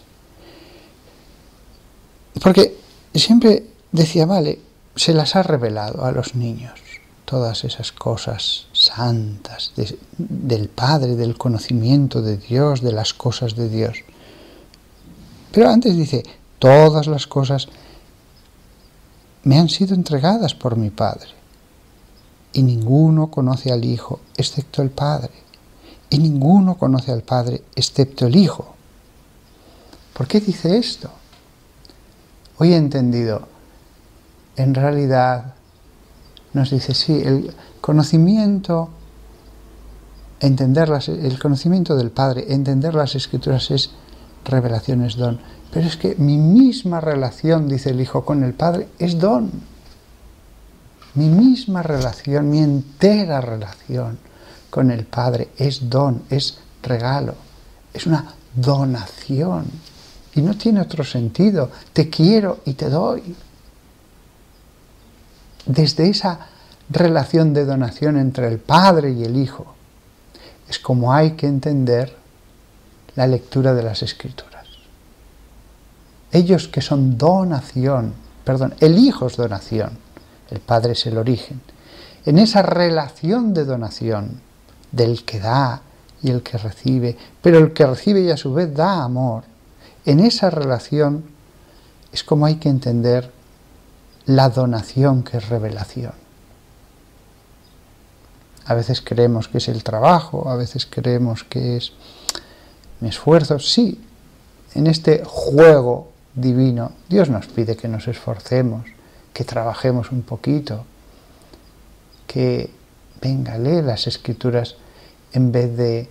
porque 2.41 2.77
siempre 3.13 3.65
decía, 3.91 4.25
vale, 4.25 4.61
se 4.95 5.13
las 5.13 5.35
ha 5.35 5.43
revelado 5.43 6.05
a 6.05 6.13
los 6.13 6.33
niños, 6.33 6.79
todas 7.25 7.65
esas 7.65 7.91
cosas 7.91 8.67
santas 8.71 9.73
del 10.17 10.69
Padre, 10.69 11.17
del 11.17 11.37
conocimiento 11.37 12.21
de 12.21 12.37
Dios, 12.37 12.79
de 12.81 12.93
las 12.93 13.13
cosas 13.13 13.57
de 13.57 13.67
Dios. 13.67 13.97
Pero 15.51 15.69
antes 15.69 15.97
dice, 15.97 16.23
todas 16.57 17.07
las 17.07 17.27
cosas 17.27 17.67
me 19.43 19.59
han 19.59 19.67
sido 19.67 19.93
entregadas 19.93 20.55
por 20.55 20.77
mi 20.77 20.89
Padre. 20.89 21.27
Y 22.53 22.63
ninguno 22.63 23.29
conoce 23.29 23.73
al 23.73 23.83
Hijo 23.83 24.21
excepto 24.37 24.81
el 24.81 24.89
Padre. 24.89 25.31
Y 26.09 26.19
ninguno 26.19 26.77
conoce 26.77 27.11
al 27.11 27.23
Padre 27.23 27.61
excepto 27.75 28.27
el 28.27 28.37
Hijo. 28.37 28.74
¿Por 30.15 30.27
qué 30.27 30.39
dice 30.39 30.77
esto? 30.77 31.11
Hoy 32.57 32.71
he 32.71 32.77
entendido, 32.77 33.49
en 34.55 34.73
realidad 34.73 35.55
nos 36.53 36.71
dice, 36.71 36.93
sí, 36.93 37.21
el 37.21 37.53
conocimiento, 37.81 38.91
entender 40.39 40.89
el 41.07 41.37
conocimiento 41.37 41.97
del 41.97 42.11
Padre, 42.11 42.45
entender 42.47 42.95
las 42.95 43.15
escrituras 43.15 43.69
es 43.71 43.89
revelación, 44.45 45.03
es 45.03 45.17
don. 45.17 45.37
Pero 45.73 45.85
es 45.85 45.97
que 45.97 46.15
mi 46.15 46.37
misma 46.37 47.01
relación, 47.01 47.67
dice 47.67 47.89
el 47.89 47.99
Hijo, 47.99 48.23
con 48.23 48.45
el 48.45 48.53
Padre 48.53 48.87
es 48.99 49.19
don. 49.19 49.51
Mi 51.15 51.27
misma 51.27 51.83
relación, 51.83 52.49
mi 52.49 52.59
entera 52.59 53.41
relación 53.41 54.17
con 54.69 54.91
el 54.91 55.05
Padre 55.05 55.49
es 55.57 55.89
don, 55.89 56.23
es 56.29 56.59
regalo, 56.81 57.35
es 57.93 58.07
una 58.07 58.33
donación. 58.55 59.65
Y 60.35 60.41
no 60.41 60.57
tiene 60.57 60.81
otro 60.81 61.03
sentido. 61.03 61.71
Te 61.93 62.09
quiero 62.09 62.59
y 62.65 62.73
te 62.73 62.89
doy 62.89 63.35
desde 65.65 66.09
esa 66.09 66.47
relación 66.89 67.53
de 67.53 67.65
donación 67.65 68.17
entre 68.17 68.47
el 68.47 68.59
Padre 68.59 69.11
y 69.11 69.23
el 69.23 69.37
Hijo, 69.37 69.73
es 70.69 70.79
como 70.79 71.13
hay 71.13 71.31
que 71.31 71.47
entender 71.47 72.15
la 73.15 73.27
lectura 73.27 73.73
de 73.73 73.83
las 73.83 74.03
Escrituras. 74.03 74.67
Ellos 76.31 76.67
que 76.67 76.81
son 76.81 77.17
donación, 77.17 78.13
perdón, 78.43 78.75
el 78.79 78.97
Hijo 78.97 79.27
es 79.27 79.37
donación, 79.37 79.97
el 80.51 80.59
Padre 80.59 80.93
es 80.93 81.05
el 81.05 81.17
origen. 81.17 81.61
En 82.25 82.37
esa 82.37 82.61
relación 82.61 83.53
de 83.53 83.65
donación 83.65 84.41
del 84.91 85.23
que 85.23 85.39
da 85.39 85.81
y 86.21 86.29
el 86.31 86.41
que 86.41 86.57
recibe, 86.57 87.17
pero 87.41 87.57
el 87.57 87.73
que 87.73 87.85
recibe 87.85 88.21
y 88.21 88.31
a 88.31 88.37
su 88.37 88.53
vez 88.53 88.73
da 88.73 89.03
amor, 89.03 89.43
en 90.05 90.19
esa 90.19 90.49
relación 90.49 91.25
es 92.11 92.23
como 92.23 92.45
hay 92.45 92.55
que 92.55 92.69
entender 92.69 93.31
la 94.25 94.49
donación 94.49 95.23
que 95.23 95.37
es 95.37 95.49
revelación. 95.49 96.13
A 98.65 98.73
veces 98.73 99.01
creemos 99.01 99.47
que 99.47 99.59
es 99.59 99.67
el 99.67 99.83
trabajo, 99.83 100.49
a 100.49 100.55
veces 100.55 100.87
creemos 100.87 101.43
que 101.43 101.77
es 101.77 101.93
mi 102.99 103.09
esfuerzo. 103.09 103.59
Sí, 103.59 104.01
en 104.73 104.87
este 104.87 105.23
juego 105.25 106.11
divino 106.33 106.91
Dios 107.09 107.29
nos 107.29 107.47
pide 107.47 107.75
que 107.75 107.87
nos 107.87 108.07
esforcemos, 108.07 108.85
que 109.33 109.43
trabajemos 109.43 110.11
un 110.11 110.23
poquito, 110.23 110.85
que 112.27 112.71
venga, 113.21 113.57
lee 113.57 113.81
las 113.81 114.07
escrituras 114.07 114.75
en 115.33 115.51
vez 115.51 115.75
de 115.77 116.09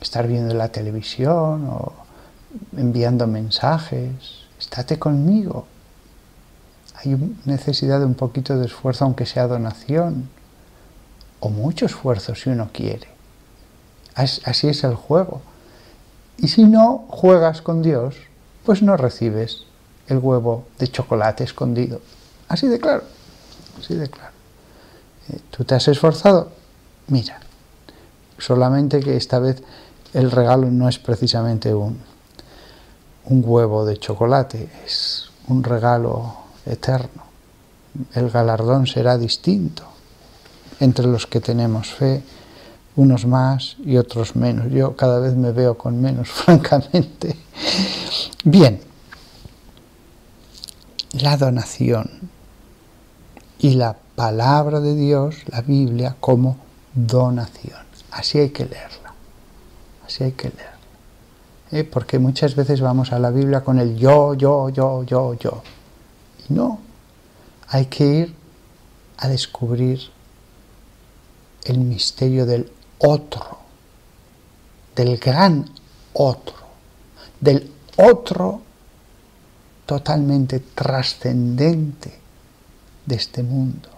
estar 0.00 0.26
viendo 0.26 0.54
la 0.54 0.68
televisión 0.68 1.68
o 1.70 2.01
enviando 2.76 3.26
mensajes. 3.26 4.12
Estate 4.58 4.98
conmigo, 4.98 5.66
hay 6.94 7.16
necesidad 7.44 7.98
de 7.98 8.06
un 8.06 8.14
poquito 8.14 8.56
de 8.56 8.66
esfuerzo, 8.66 9.04
aunque 9.04 9.26
sea 9.26 9.46
donación, 9.48 10.28
o 11.40 11.48
mucho 11.48 11.86
esfuerzo 11.86 12.34
si 12.34 12.50
uno 12.50 12.70
quiere. 12.72 13.08
Así 14.14 14.68
es 14.68 14.84
el 14.84 14.94
juego. 14.94 15.42
Y 16.38 16.48
si 16.48 16.64
no 16.64 17.06
juegas 17.08 17.62
con 17.62 17.82
Dios, 17.82 18.16
pues 18.64 18.82
no 18.82 18.96
recibes 18.96 19.64
el 20.06 20.18
huevo 20.18 20.66
de 20.78 20.88
chocolate 20.88 21.44
escondido. 21.44 22.00
Así 22.48 22.68
de 22.68 22.78
claro, 22.78 23.04
así 23.78 23.94
de 23.94 24.08
claro. 24.08 24.32
Eh, 25.30 25.38
¿Tú 25.50 25.64
te 25.64 25.74
has 25.74 25.88
esforzado? 25.88 26.52
Mira, 27.08 27.40
solamente 28.38 29.00
que 29.00 29.16
esta 29.16 29.38
vez 29.38 29.62
el 30.12 30.30
regalo 30.30 30.70
no 30.70 30.88
es 30.88 30.98
precisamente 30.98 31.74
un, 31.74 31.98
un 33.26 33.42
huevo 33.44 33.84
de 33.84 33.98
chocolate, 33.98 34.68
es 34.84 35.30
un 35.48 35.62
regalo 35.62 36.36
eterno. 36.66 37.22
El 38.14 38.30
galardón 38.30 38.86
será 38.86 39.18
distinto 39.18 39.84
entre 40.80 41.06
los 41.06 41.26
que 41.26 41.40
tenemos 41.40 41.88
fe, 41.88 42.22
unos 42.96 43.26
más 43.26 43.76
y 43.84 43.96
otros 43.96 44.36
menos. 44.36 44.70
Yo 44.70 44.96
cada 44.96 45.20
vez 45.20 45.34
me 45.34 45.52
veo 45.52 45.78
con 45.78 46.00
menos, 46.00 46.28
francamente. 46.30 47.36
Bien, 48.44 48.80
la 51.12 51.36
donación 51.36 52.10
y 53.58 53.74
la 53.74 53.96
palabra 54.16 54.80
de 54.80 54.94
Dios, 54.96 55.36
la 55.46 55.62
Biblia, 55.62 56.16
como 56.18 56.56
donación. 56.94 57.80
Así 58.10 58.38
hay 58.38 58.50
que 58.50 58.64
leerla. 58.64 59.14
Así 60.04 60.24
hay 60.24 60.32
que 60.32 60.48
leerla. 60.48 60.71
¿Eh? 61.72 61.84
Porque 61.84 62.18
muchas 62.18 62.54
veces 62.54 62.82
vamos 62.82 63.12
a 63.12 63.18
la 63.18 63.30
Biblia 63.30 63.64
con 63.64 63.78
el 63.78 63.96
yo, 63.96 64.34
yo, 64.34 64.68
yo, 64.68 65.04
yo, 65.04 65.34
yo. 65.34 65.62
Y 66.48 66.52
no. 66.52 66.78
Hay 67.68 67.86
que 67.86 68.04
ir 68.04 68.34
a 69.16 69.28
descubrir 69.28 70.00
el 71.64 71.78
misterio 71.78 72.44
del 72.44 72.70
otro, 72.98 73.58
del 74.94 75.16
gran 75.16 75.64
otro, 76.12 76.56
del 77.40 77.72
otro 77.96 78.60
totalmente 79.86 80.60
trascendente 80.60 82.20
de 83.06 83.14
este 83.14 83.42
mundo, 83.42 83.88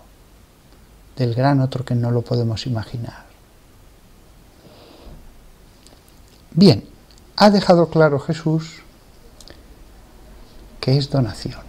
del 1.16 1.34
gran 1.34 1.60
otro 1.60 1.84
que 1.84 1.96
no 1.96 2.12
lo 2.12 2.22
podemos 2.22 2.66
imaginar. 2.66 3.24
Bien, 6.52 6.93
ha 7.36 7.50
dejado 7.50 7.88
claro 7.88 8.18
Jesús 8.20 8.82
que 10.80 10.96
es 10.98 11.10
donación. 11.10 11.62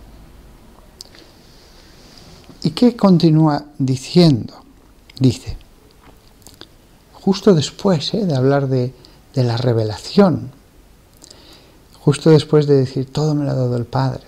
¿Y 2.63 2.71
qué 2.71 2.97
continúa 2.97 3.65
diciendo? 3.77 4.53
Dice, 5.19 5.57
justo 7.13 7.53
después 7.53 8.13
¿eh? 8.13 8.25
de 8.25 8.35
hablar 8.35 8.67
de, 8.67 8.93
de 9.33 9.43
la 9.43 9.55
revelación, 9.55 10.51
justo 11.99 12.29
después 12.29 12.67
de 12.67 12.75
decir, 12.75 13.11
todo 13.11 13.35
me 13.35 13.45
lo 13.45 13.51
ha 13.51 13.55
dado 13.55 13.77
el 13.77 13.85
Padre. 13.85 14.25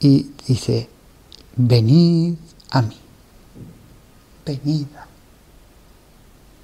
Y 0.00 0.30
dice, 0.46 0.88
venid 1.56 2.34
a 2.70 2.82
mí, 2.82 2.96
venid. 4.44 4.86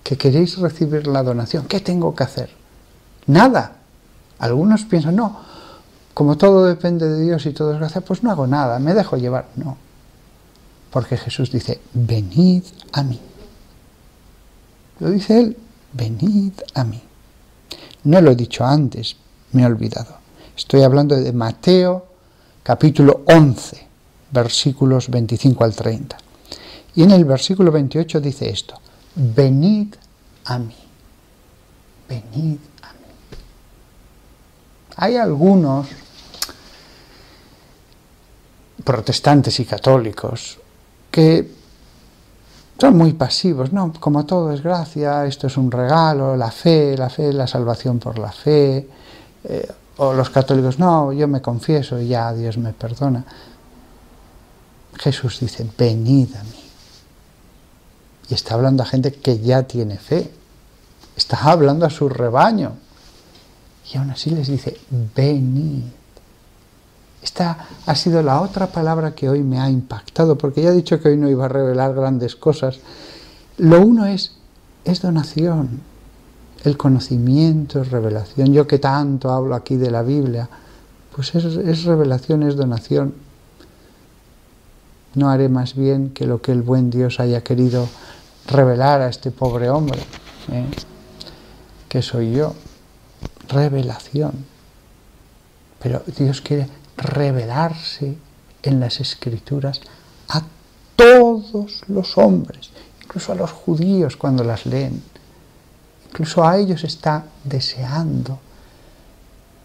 Que 0.02 0.16
queréis 0.16 0.58
recibir 0.58 1.06
la 1.06 1.22
donación, 1.22 1.66
¿qué 1.66 1.80
tengo 1.80 2.14
que 2.14 2.24
hacer? 2.24 2.50
Nada. 3.26 3.76
Algunos 4.38 4.84
piensan, 4.84 5.16
no, 5.16 5.38
como 6.14 6.36
todo 6.36 6.66
depende 6.66 7.08
de 7.08 7.22
Dios 7.22 7.46
y 7.46 7.52
todo 7.52 7.72
es 7.72 7.78
gracia, 7.78 8.00
pues 8.00 8.22
no 8.22 8.30
hago 8.30 8.46
nada, 8.46 8.78
me 8.78 8.94
dejo 8.94 9.16
llevar. 9.16 9.48
No. 9.56 9.76
Porque 10.90 11.16
Jesús 11.16 11.50
dice, 11.50 11.80
venid 11.94 12.64
a 12.92 13.02
mí. 13.02 13.18
Lo 14.98 15.10
dice 15.10 15.40
él, 15.40 15.56
venid 15.92 16.52
a 16.74 16.84
mí. 16.84 17.00
No 18.04 18.20
lo 18.20 18.32
he 18.32 18.36
dicho 18.36 18.64
antes, 18.64 19.16
me 19.52 19.62
he 19.62 19.66
olvidado. 19.66 20.16
Estoy 20.56 20.82
hablando 20.82 21.16
de 21.16 21.32
Mateo 21.32 22.06
capítulo 22.62 23.22
11, 23.26 23.86
versículos 24.30 25.08
25 25.08 25.64
al 25.64 25.74
30. 25.74 26.18
Y 26.94 27.04
en 27.04 27.10
el 27.12 27.24
versículo 27.24 27.72
28 27.72 28.20
dice 28.20 28.50
esto, 28.50 28.74
venid 29.14 29.94
a 30.44 30.58
mí, 30.58 30.76
venid 32.08 32.58
a 32.82 32.92
mí. 32.92 32.98
Hay 34.96 35.16
algunos 35.16 35.88
protestantes 38.84 39.58
y 39.60 39.64
católicos 39.64 40.58
que 41.10 41.62
son 42.78 42.96
muy 42.96 43.12
pasivos, 43.12 43.72
no, 43.72 43.92
como 43.92 44.26
todo 44.26 44.52
es 44.52 44.62
gracia, 44.62 45.24
esto 45.26 45.46
es 45.46 45.56
un 45.56 45.70
regalo, 45.70 46.36
la 46.36 46.50
fe, 46.50 46.96
la 46.96 47.08
fe, 47.08 47.32
la 47.32 47.46
salvación 47.46 48.00
por 48.00 48.18
la 48.18 48.32
fe, 48.32 48.88
eh, 49.44 49.68
o 49.98 50.12
los 50.12 50.30
católicos, 50.30 50.78
no, 50.78 51.12
yo 51.12 51.28
me 51.28 51.40
confieso 51.40 52.00
y 52.00 52.08
ya 52.08 52.32
Dios 52.32 52.58
me 52.58 52.72
perdona. 52.72 53.24
Jesús 54.98 55.38
dice, 55.40 55.66
venid 55.78 56.34
a 56.34 56.42
mí. 56.42 56.61
Está 58.34 58.54
hablando 58.54 58.82
a 58.82 58.86
gente 58.86 59.12
que 59.12 59.38
ya 59.38 59.64
tiene 59.64 59.98
fe, 59.98 60.30
está 61.16 61.38
hablando 61.50 61.86
a 61.86 61.90
su 61.90 62.08
rebaño. 62.08 62.72
Y 63.92 63.98
aún 63.98 64.10
así 64.10 64.30
les 64.30 64.48
dice, 64.48 64.78
venid. 65.14 65.84
Esta 67.22 67.68
ha 67.86 67.94
sido 67.94 68.22
la 68.22 68.40
otra 68.40 68.66
palabra 68.66 69.14
que 69.14 69.28
hoy 69.28 69.42
me 69.42 69.60
ha 69.60 69.70
impactado, 69.70 70.36
porque 70.36 70.62
ya 70.62 70.70
he 70.70 70.74
dicho 70.74 71.00
que 71.00 71.10
hoy 71.10 71.16
no 71.16 71.28
iba 71.28 71.44
a 71.44 71.48
revelar 71.48 71.94
grandes 71.94 72.34
cosas. 72.34 72.80
Lo 73.58 73.80
uno 73.80 74.06
es, 74.06 74.32
es 74.84 75.02
donación, 75.02 75.80
el 76.64 76.76
conocimiento 76.76 77.82
es 77.82 77.90
revelación. 77.90 78.52
Yo 78.52 78.66
que 78.66 78.78
tanto 78.78 79.30
hablo 79.30 79.54
aquí 79.54 79.76
de 79.76 79.90
la 79.90 80.02
Biblia, 80.02 80.48
pues 81.14 81.34
es, 81.34 81.44
es 81.44 81.84
revelación, 81.84 82.42
es 82.42 82.56
donación. 82.56 83.14
No 85.14 85.28
haré 85.28 85.48
más 85.48 85.74
bien 85.76 86.10
que 86.10 86.26
lo 86.26 86.40
que 86.40 86.52
el 86.52 86.62
buen 86.62 86.90
Dios 86.90 87.20
haya 87.20 87.42
querido 87.42 87.86
revelar 88.46 89.00
a 89.00 89.08
este 89.08 89.30
pobre 89.30 89.70
hombre, 89.70 90.00
¿eh? 90.50 90.66
que 91.88 92.02
soy 92.02 92.32
yo. 92.32 92.54
Revelación. 93.48 94.46
Pero 95.78 96.02
Dios 96.06 96.40
quiere 96.40 96.68
revelarse 96.96 98.16
en 98.62 98.80
las 98.80 99.00
escrituras 99.00 99.80
a 100.28 100.42
todos 100.96 101.82
los 101.88 102.16
hombres, 102.16 102.70
incluso 103.02 103.32
a 103.32 103.34
los 103.34 103.50
judíos 103.50 104.16
cuando 104.16 104.44
las 104.44 104.64
leen. 104.66 105.02
Incluso 106.08 106.46
a 106.46 106.56
ellos 106.58 106.84
está 106.84 107.24
deseando 107.42 108.38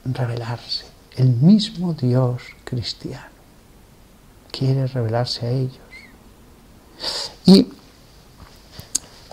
revelarse. 0.06 0.86
El 1.16 1.30
mismo 1.30 1.94
Dios 1.94 2.42
cristiano 2.64 3.38
quiere 4.52 4.88
revelarse 4.88 5.46
a 5.46 5.52
ellos. 5.52 5.78
Y 7.46 7.68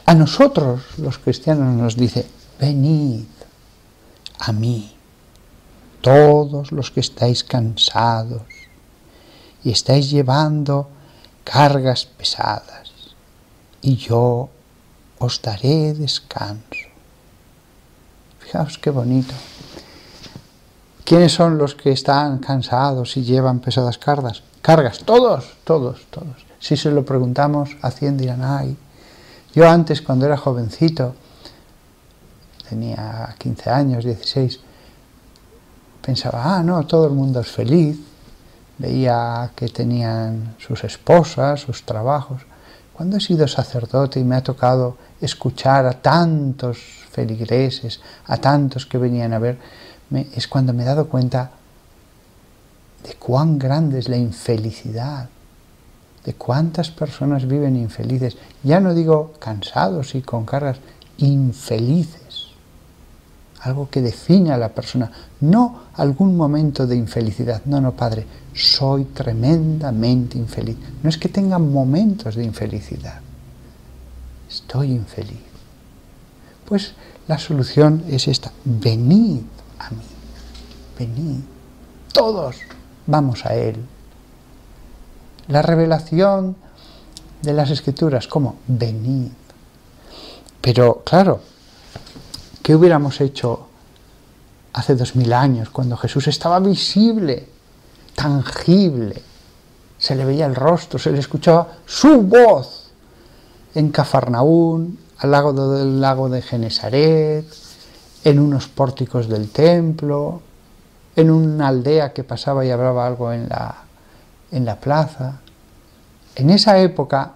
a 0.07 0.14
nosotros 0.14 0.83
los 0.99 1.19
cristianos 1.19 1.75
nos 1.75 1.97
dice, 1.97 2.27
venid 2.61 3.25
a 4.38 4.53
mí 4.53 4.95
todos 6.01 6.73
los 6.73 6.90
que 6.90 7.01
estáis 7.01 7.45
cansados 7.45 8.43
y 9.64 9.71
estáis 9.71 10.11
llevando 10.11 10.90
cargas 11.43 12.05
pesadas, 12.05 12.90
y 13.81 13.97
yo 13.97 14.51
os 15.19 15.40
daré 15.40 15.95
descanso. 15.95 16.88
Fijaos 18.40 18.77
qué 18.79 18.90
bonito. 18.90 19.35
¿Quiénes 21.05 21.33
son 21.33 21.59
los 21.59 21.75
que 21.75 21.93
están 21.93 22.38
cansados 22.38 23.17
y 23.17 23.25
llevan 23.25 23.61
pesadas 23.61 23.99
cargas? 23.99 24.43
Cargas, 24.62 25.01
todos, 25.05 25.55
todos, 25.64 26.07
todos. 26.11 26.47
Si 26.59 26.77
se 26.77 26.90
lo 26.90 27.05
preguntamos 27.05 27.77
a 27.83 27.90
cien 27.90 28.17
dirán, 28.17 28.43
ay, 28.43 28.77
yo 29.55 29.69
antes 29.69 30.03
cuando 30.03 30.27
era 30.27 30.37
jovencito, 30.37 31.14
tenía 32.69 33.35
15 33.38 33.71
años, 33.71 34.05
16, 34.05 34.61
pensaba, 36.05 36.57
ah, 36.57 36.62
no, 36.62 36.85
todo 36.87 37.07
el 37.07 37.12
mundo 37.12 37.40
es 37.40 37.49
feliz, 37.49 37.99
veía 38.79 39.53
que 39.55 39.69
tenían 39.69 40.57
sus 40.59 40.83
esposas, 40.85 41.61
sus 41.61 41.85
trabajos. 41.85 42.43
Cuando 42.93 43.17
he 43.17 43.21
sido 43.21 43.47
sacerdote 43.47 44.21
y 44.21 44.25
me 44.25 44.37
ha 44.37 44.43
tocado 44.43 44.97
escuchar 45.21 45.87
a 45.87 45.93
tantos 45.93 46.79
feligreses, 47.11 48.01
a 48.27 48.37
tantos 48.38 48.87
que 48.87 48.99
venían 48.99 49.33
a 49.33 49.38
ver, 49.38 49.59
es 50.35 50.49
cuando 50.49 50.73
me 50.73 50.83
he 50.83 50.87
dado 50.87 51.09
cuenta 51.09 51.51
de 53.05 53.14
cuán 53.14 53.59
grande 53.59 53.99
es 53.99 54.09
la 54.09 54.17
infelicidad, 54.17 55.29
de 56.25 56.35
cuántas 56.35 56.91
personas 56.91 57.47
viven 57.47 57.77
infelices. 57.77 58.37
Ya 58.63 58.81
no 58.81 58.95
digo 58.95 59.33
cansados 59.39 60.15
y 60.15 60.23
con 60.23 60.45
cargas, 60.45 60.79
infelices 61.19 62.25
algo 63.65 63.89
que 63.91 64.03
define 64.03 64.53
a 64.53 64.59
la 64.59 64.69
persona, 64.69 65.11
no 65.41 65.85
algún 65.95 66.37
momento 66.37 66.87
de 66.87 66.97
infelicidad. 66.97 67.63
No, 67.65 67.81
no, 67.81 67.93
Padre, 67.93 68.27
soy 68.53 69.07
tremendamente 69.07 70.37
infeliz. 70.37 70.77
No 71.03 71.09
es 71.09 71.17
que 71.17 71.31
tenga 71.31 71.59
momentos 71.59 72.35
de 72.35 72.45
infelicidad, 72.45 73.21
estoy 74.49 74.93
infeliz. 74.93 75.41
Pues 76.67 76.93
la 77.27 77.39
solución 77.39 78.05
es 78.09 78.29
esta, 78.29 78.53
venid 78.65 79.41
a 79.79 79.91
mí, 79.91 80.05
venid, 80.99 81.41
todos 82.13 82.57
vamos 83.07 83.47
a 83.47 83.55
Él. 83.55 83.77
La 85.48 85.62
revelación 85.62 86.57
de 87.42 87.52
las 87.52 87.70
escrituras, 87.70 88.26
como 88.26 88.57
venid. 88.66 89.30
Pero 90.61 91.02
claro, 91.04 91.40
¿qué 92.62 92.74
hubiéramos 92.74 93.20
hecho 93.20 93.66
hace 94.72 94.96
dos 94.96 95.14
mil 95.14 95.33
años 95.33 95.68
cuando 95.68 95.96
Jesús 95.96 96.26
estaba 96.28 96.59
visible, 96.61 97.46
tangible? 98.14 99.22
Se 99.98 100.14
le 100.14 100.24
veía 100.24 100.46
el 100.46 100.54
rostro, 100.54 100.98
se 100.98 101.12
le 101.12 101.18
escuchaba 101.18 101.68
su 101.85 102.22
voz 102.22 102.90
en 103.74 103.90
Cafarnaún, 103.90 104.98
al 105.18 105.30
lado 105.30 105.74
del 105.74 106.00
lago 106.00 106.28
de 106.30 106.40
Genesaret, 106.40 107.44
en 108.24 108.38
unos 108.38 108.68
pórticos 108.68 109.28
del 109.28 109.50
templo, 109.50 110.40
en 111.14 111.30
una 111.30 111.68
aldea 111.68 112.12
que 112.12 112.24
pasaba 112.24 112.64
y 112.64 112.70
hablaba 112.70 113.07
algo 113.07 113.33
en 113.33 113.48
la, 113.48 113.84
en 114.55 114.64
la 114.64 114.77
plaza. 114.77 115.40
En 116.37 116.51
esa 116.51 116.79
época, 116.79 117.33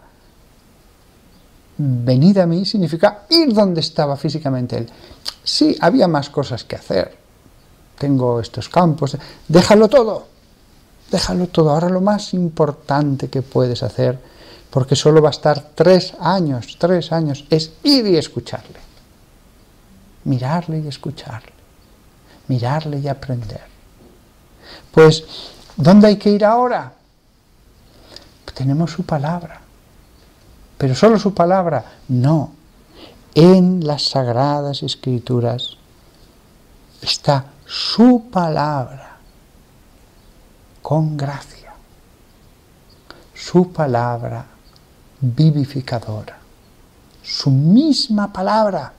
venir 1.76 2.40
a 2.40 2.46
mí 2.46 2.64
significa 2.64 3.24
ir 3.28 3.52
donde 3.52 3.81
estaba 3.81 4.16
físicamente 4.16 4.78
él. 4.78 4.88
Sí, 5.42 5.76
había 5.81 6.09
más 6.09 6.31
cosas 6.31 6.64
que 6.64 6.76
hacer. 6.76 7.16
Tengo 7.98 8.40
estos 8.40 8.68
campos. 8.68 9.16
Déjalo 9.48 9.88
todo. 9.88 10.26
Déjalo 11.11 11.48
todo. 11.48 11.70
Ahora 11.70 11.88
lo 11.88 12.00
más 12.00 12.35
importante 12.35 13.28
que 13.28 13.42
puedes 13.42 13.83
hacer, 13.83 14.18
porque 14.70 14.94
solo 14.94 15.20
va 15.20 15.31
a 15.31 15.33
estar 15.33 15.70
tres 15.74 16.14
años, 16.20 16.76
tres 16.78 17.11
años, 17.11 17.44
es 17.50 17.72
ir 17.83 18.07
y 18.07 18.16
escucharle. 18.16 18.78
Mirarle 20.24 20.81
y 20.81 20.88
escucharle. 20.88 21.52
Mirarle 22.46 22.98
y 23.00 23.09
aprender. 23.09 23.62
Pues, 24.92 25.24
¿dónde 25.76 26.09
hay 26.09 26.16
que 26.16 26.31
ir 26.31 26.44
ahora? 26.44 26.97
Tenemos 28.58 28.90
su 28.90 29.04
palabra. 29.04 29.60
Pero 30.76 30.92
solo 30.96 31.16
su 31.16 31.32
palabra, 31.32 31.84
no. 32.08 32.54
En 33.32 33.86
las 33.86 34.02
sagradas 34.02 34.82
escrituras 34.82 35.76
está 37.00 37.44
su 37.64 38.24
palabra 38.32 39.18
con 40.82 41.16
gracia. 41.16 41.72
Su 43.32 43.72
palabra 43.72 44.44
vivificadora. 45.20 46.38
Su 47.22 47.52
misma 47.52 48.32
palabra. 48.32 48.92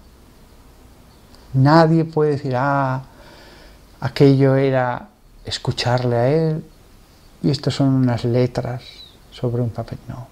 Nadie 1.51 2.05
puede 2.05 2.31
decir, 2.31 2.55
ah, 2.55 3.03
aquello 3.99 4.55
era 4.55 5.09
escucharle 5.43 6.15
a 6.15 6.29
él 6.29 6.63
y 7.43 7.49
estas 7.49 7.73
son 7.73 7.89
unas 7.89 8.23
letras 8.23 8.98
sobre 9.39 9.61
un 9.61 9.69
papel. 9.69 9.99
No, 10.07 10.27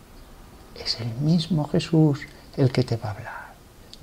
es 0.75 0.99
el 0.99 1.13
mismo 1.15 1.67
Jesús 1.67 2.19
el 2.55 2.71
que 2.71 2.83
te 2.83 2.97
va 2.97 3.09
a 3.09 3.11
hablar. 3.11 3.47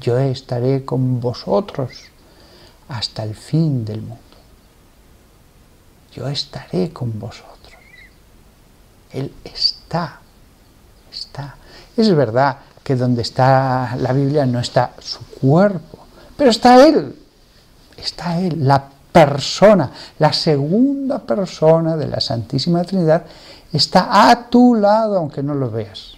Yo 0.00 0.18
estaré 0.18 0.84
con 0.84 1.20
vosotros 1.20 1.90
hasta 2.88 3.22
el 3.24 3.34
fin 3.34 3.84
del 3.84 4.00
mundo. 4.00 4.20
Yo 6.12 6.28
estaré 6.28 6.92
con 6.92 7.18
vosotros. 7.18 7.54
Él 9.12 9.32
está, 9.44 10.20
está. 11.12 11.56
Es 11.96 12.14
verdad 12.14 12.58
que 12.82 12.96
donde 12.96 13.22
está 13.22 13.96
la 13.96 14.12
Biblia 14.12 14.46
no 14.46 14.60
está 14.60 14.92
su 14.98 15.24
cuerpo, 15.40 16.06
pero 16.36 16.50
está 16.50 16.86
Él. 16.86 17.16
Está 17.96 18.38
Él, 18.40 18.66
la 18.66 18.90
persona, 19.12 19.90
la 20.18 20.32
segunda 20.32 21.20
persona 21.20 21.96
de 21.96 22.08
la 22.08 22.20
Santísima 22.20 22.82
Trinidad 22.82 23.24
está 23.72 24.30
a 24.30 24.48
tu 24.48 24.74
lado 24.74 25.16
aunque 25.16 25.42
no 25.42 25.54
lo 25.54 25.70
veas. 25.70 26.14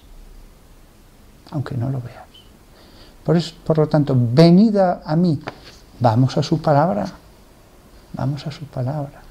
Aunque 1.51 1.77
no 1.77 1.91
lo 1.91 2.01
veas. 2.01 2.27
Por, 3.25 3.37
eso, 3.37 3.55
por 3.65 3.79
lo 3.79 3.89
tanto, 3.89 4.15
venida 4.17 5.03
a 5.05 5.17
mí, 5.17 5.41
vamos 6.01 6.37
a 6.37 6.43
su 6.43 6.61
palabra, 6.61 7.07
vamos 8.13 8.47
a 8.47 8.53
su 8.53 8.65
palabra. 8.67 9.23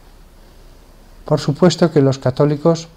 Por 1.24 1.40
supuesto 1.40 1.92
que 1.92 2.02
los 2.02 2.20
católicos 2.20 2.88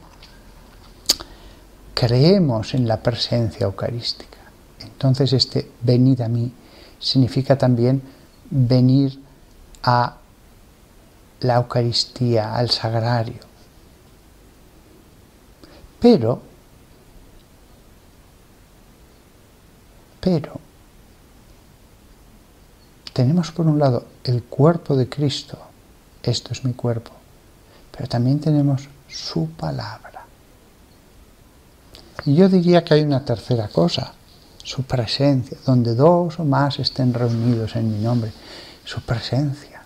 creemos 1.94 2.74
en 2.74 2.86
la 2.86 2.98
presencia 2.98 3.64
eucarística. 3.64 4.38
Entonces 4.80 5.32
este 5.32 5.70
venid 5.82 6.20
a 6.20 6.28
mí 6.28 6.52
significa 6.98 7.56
también 7.56 8.02
venir 8.50 9.20
a 9.82 10.16
la 11.40 11.56
Eucaristía, 11.56 12.54
al 12.54 12.70
sagrario. 12.70 13.47
Pero, 16.00 16.40
pero, 20.20 20.60
tenemos 23.12 23.50
por 23.50 23.66
un 23.66 23.78
lado 23.80 24.06
el 24.22 24.44
cuerpo 24.44 24.96
de 24.96 25.08
Cristo, 25.08 25.58
esto 26.22 26.52
es 26.52 26.64
mi 26.64 26.72
cuerpo, 26.72 27.10
pero 27.90 28.08
también 28.08 28.38
tenemos 28.38 28.88
su 29.08 29.48
palabra. 29.50 30.24
Y 32.24 32.34
yo 32.34 32.48
diría 32.48 32.84
que 32.84 32.94
hay 32.94 33.02
una 33.02 33.24
tercera 33.24 33.68
cosa, 33.68 34.12
su 34.62 34.84
presencia, 34.84 35.58
donde 35.66 35.94
dos 35.94 36.38
o 36.38 36.44
más 36.44 36.78
estén 36.78 37.12
reunidos 37.12 37.74
en 37.74 37.90
mi 37.90 37.98
nombre, 37.98 38.30
su 38.84 39.00
presencia. 39.00 39.82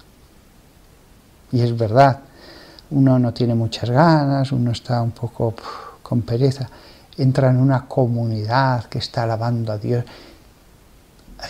Y 1.52 1.60
es 1.60 1.76
verdad, 1.76 2.20
uno 2.90 3.18
no 3.18 3.32
tiene 3.32 3.54
muchas 3.54 3.88
ganas, 3.88 4.52
uno 4.52 4.72
está 4.72 5.00
un 5.00 5.12
poco 5.12 5.54
con 6.12 6.20
pereza, 6.20 6.68
entra 7.16 7.48
en 7.48 7.56
una 7.56 7.88
comunidad 7.88 8.84
que 8.84 8.98
está 8.98 9.22
alabando 9.22 9.72
a 9.72 9.78
Dios 9.78 10.04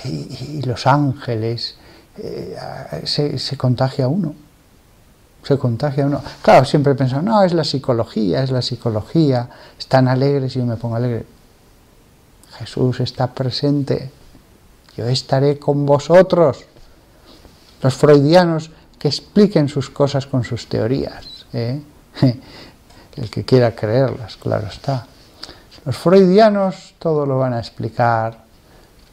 y, 0.05 0.63
los 0.63 0.87
ángeles, 0.87 1.75
eh, 2.17 2.57
se, 3.05 3.57
contagia 3.57 4.07
uno, 4.07 4.37
se 5.43 5.59
contagia 5.59 6.07
uno. 6.07 6.23
Claro, 6.43 6.65
siempre 6.65 6.93
he 6.93 6.95
pensado, 6.95 7.23
no, 7.23 7.43
es 7.43 7.55
la 7.55 7.65
psicología, 7.65 8.45
es 8.45 8.53
la 8.53 8.63
psicología, 8.63 9.49
están 9.77 10.07
alegres 10.07 10.55
y 10.55 10.61
yo 10.61 10.65
me 10.65 10.77
pongo 10.77 10.95
alegre. 10.95 11.27
Jesús 12.59 13.01
está 13.01 13.35
presente, 13.35 14.13
yo 14.97 15.09
estaré 15.09 15.59
con 15.59 15.85
vosotros. 15.85 16.67
Los 17.83 17.95
freudianos 17.95 18.71
que 18.97 19.09
expliquen 19.09 19.69
sus 19.69 19.91
cosas 19.91 20.29
con 20.29 20.45
sus 20.45 20.69
teorías. 20.69 21.47
¿eh? 21.53 21.83
El 23.17 23.31
que 23.31 23.45
quiera 23.45 23.75
creerlas, 23.75 24.37
claro 24.37 24.67
está. 24.67 25.07
Los 25.85 25.97
freudianos 25.97 26.95
todo 26.99 27.27
lo 27.27 27.39
van 27.39 27.55
a 27.55 27.59
explicar 27.59 28.39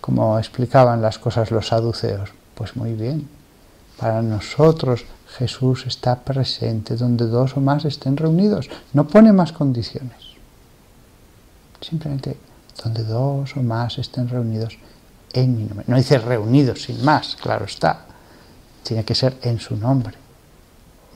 como 0.01 0.39
explicaban 0.39 1.01
las 1.01 1.19
cosas 1.19 1.51
los 1.51 1.67
saduceos. 1.67 2.31
Pues 2.55 2.75
muy 2.75 2.93
bien, 2.93 3.27
para 3.97 4.21
nosotros 4.21 5.05
Jesús 5.37 5.85
está 5.85 6.19
presente 6.19 6.95
donde 6.95 7.25
dos 7.25 7.57
o 7.57 7.61
más 7.61 7.85
estén 7.85 8.17
reunidos. 8.17 8.69
No 8.93 9.07
pone 9.07 9.33
más 9.33 9.51
condiciones. 9.51 10.35
Simplemente 11.81 12.37
donde 12.83 13.03
dos 13.03 13.55
o 13.55 13.61
más 13.61 13.97
estén 13.97 14.29
reunidos 14.29 14.77
en 15.33 15.57
mi 15.57 15.63
nombre. 15.63 15.85
No 15.87 15.97
dice 15.97 16.17
reunidos 16.17 16.83
sin 16.83 17.03
más, 17.03 17.35
claro 17.35 17.65
está. 17.65 18.05
Tiene 18.83 19.03
que 19.03 19.15
ser 19.15 19.37
en 19.41 19.59
su 19.59 19.75
nombre. 19.75 20.15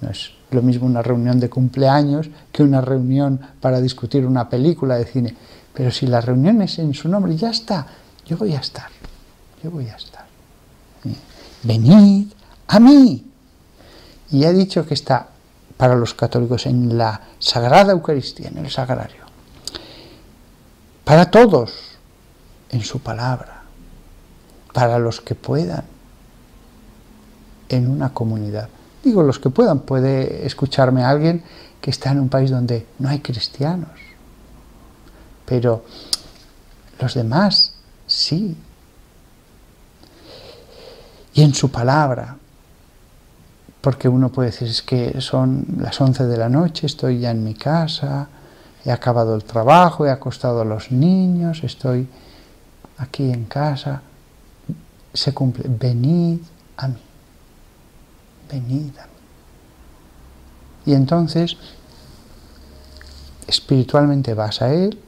No 0.02 0.10
es 0.10 0.33
lo 0.54 0.62
mismo 0.62 0.86
una 0.86 1.02
reunión 1.02 1.40
de 1.40 1.50
cumpleaños 1.50 2.30
que 2.52 2.64
una 2.64 2.82
reunión 2.82 3.40
para 3.60 3.82
discutir 3.82 4.26
una 4.26 4.50
película 4.50 4.98
de 4.98 5.06
cine. 5.06 5.36
Pero 5.74 5.92
si 5.92 6.08
la 6.08 6.22
reunión 6.22 6.62
es 6.62 6.80
en 6.80 6.94
su 6.94 7.10
nombre, 7.10 7.36
ya 7.36 7.50
está, 7.50 7.88
yo 8.26 8.38
voy 8.38 8.54
a 8.54 8.60
estar, 8.60 8.90
yo 9.64 9.72
voy 9.72 9.88
a 9.88 9.96
estar. 9.96 10.26
Venid 11.64 12.28
a 12.68 12.80
mí. 12.80 13.26
Y 14.32 14.46
ha 14.46 14.52
dicho 14.52 14.86
que 14.86 14.94
está 14.94 15.28
para 15.78 15.96
los 15.96 16.14
católicos 16.14 16.66
en 16.66 16.98
la 16.98 17.22
Sagrada 17.40 17.94
Eucaristía, 17.94 18.50
en 18.50 18.58
el 18.58 18.72
Sagrario. 18.72 19.24
Para 21.04 21.30
todos, 21.30 21.98
en 22.70 22.82
su 22.82 23.00
palabra. 23.00 23.64
Para 24.74 24.98
los 24.98 25.22
que 25.22 25.36
puedan, 25.36 25.84
en 27.70 27.88
una 27.88 28.14
comunidad. 28.14 28.70
Digo, 29.04 29.22
los 29.22 29.40
que 29.40 29.50
puedan, 29.50 29.80
puede 29.80 30.46
escucharme 30.46 31.04
alguien 31.04 31.44
que 31.82 31.92
está 31.92 32.12
en 32.12 32.22
un 32.22 32.30
país 32.30 32.50
donde 32.50 32.88
no 33.00 33.10
hay 33.10 33.20
cristianos. 33.20 33.90
Pero 35.46 35.84
los 37.00 37.14
demás 37.14 37.76
sí. 38.08 38.56
Y 41.34 41.42
en 41.42 41.54
su 41.54 41.70
palabra, 41.70 42.38
porque 43.82 44.08
uno 44.08 44.30
puede 44.30 44.52
decir, 44.52 44.70
es 44.70 44.82
que 44.82 45.20
son 45.20 45.66
las 45.80 46.00
11 46.00 46.26
de 46.26 46.38
la 46.38 46.48
noche, 46.48 46.88
estoy 46.88 47.20
ya 47.20 47.32
en 47.32 47.44
mi 47.44 47.56
casa, 47.56 48.30
he 48.86 48.92
acabado 48.92 49.36
el 49.36 49.44
trabajo, 49.44 50.06
he 50.06 50.12
acostado 50.12 50.62
a 50.62 50.66
los 50.66 50.92
niños, 50.92 51.64
estoy 51.66 52.08
aquí 52.98 53.30
en 53.30 53.44
casa. 53.46 54.02
se 55.14 55.34
cumple, 55.34 55.66
venid 55.68 56.40
a 56.78 56.88
mí, 56.88 57.03
venid. 58.54 58.94
Y 60.86 60.94
entonces, 60.94 61.58
espiritualmente 63.48 64.34
vas 64.34 64.62
a 64.62 64.74
Él, 64.74 65.00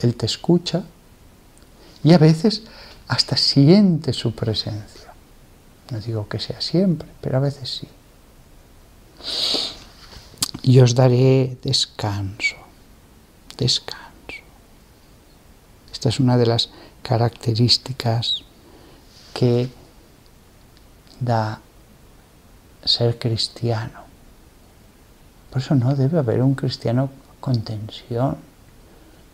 Él 0.00 0.14
te 0.14 0.26
escucha 0.26 0.84
y 2.04 2.12
a 2.12 2.18
veces 2.18 2.62
hasta 3.08 3.36
siente 3.36 4.12
su 4.12 4.34
presencia. 4.34 5.12
No 5.90 6.00
digo 6.00 6.28
que 6.28 6.38
sea 6.38 6.60
siempre, 6.60 7.08
pero 7.20 7.38
a 7.38 7.40
veces 7.40 7.80
sí. 7.80 7.88
Y 10.62 10.80
os 10.80 10.94
daré 10.94 11.58
descanso, 11.62 12.56
descanso. 13.56 14.06
Esta 15.92 16.08
es 16.08 16.20
una 16.20 16.36
de 16.36 16.46
las 16.46 16.70
características 17.02 18.42
que 19.32 19.68
da 21.20 21.60
ser 22.86 23.18
cristiano. 23.18 24.00
Por 25.50 25.62
eso 25.62 25.74
no 25.74 25.94
debe 25.94 26.18
haber 26.18 26.42
un 26.42 26.54
cristiano 26.54 27.10
con 27.40 27.62
tensión, 27.62 28.36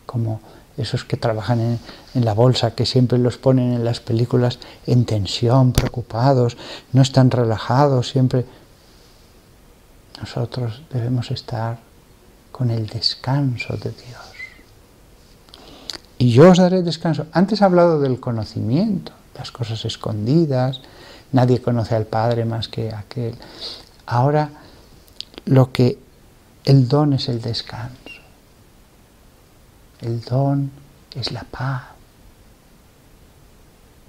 como 0.07 0.41
esos 0.77 1.05
que 1.05 1.17
trabajan 1.17 1.61
en, 1.61 1.81
en, 2.15 2.25
la 2.25 2.35
bolsa, 2.35 2.75
que 2.75 2.87
siempre 2.87 3.19
los 3.19 3.39
ponen 3.39 3.73
en 3.73 3.85
las 3.85 4.01
películas 4.01 4.59
en 4.87 5.05
tensión, 5.05 5.73
preocupados, 5.73 6.57
no 6.93 7.03
están 7.03 7.31
relajados, 7.31 8.09
siempre. 8.09 8.47
Nosotros 10.21 10.83
debemos 10.93 11.31
estar 11.31 11.79
con 12.53 12.71
el 12.71 12.87
descanso 12.87 13.77
de 13.77 13.91
Dios. 13.91 14.33
Y 16.19 16.31
yo 16.31 16.51
os 16.51 16.59
daré 16.59 16.83
descanso. 16.83 17.27
Antes 17.33 17.61
he 17.61 17.65
hablado 17.65 17.99
del 17.99 18.21
conocimiento, 18.21 19.11
las 19.37 19.51
cosas 19.51 19.85
escondidas, 19.85 20.81
nadie 21.33 21.61
conoce 21.61 21.95
al 21.95 22.07
Padre 22.07 22.45
más 22.45 22.69
que 22.69 22.93
aquel. 22.93 23.37
Ahora 24.07 24.51
lo 25.47 25.73
que 25.73 25.99
el 26.65 26.89
don 26.89 27.13
es 27.15 27.29
el 27.29 27.41
descanso. 27.41 27.97
El 30.01 30.21
don 30.21 30.71
es 31.15 31.33
la 31.33 31.45
paz. 31.45 31.83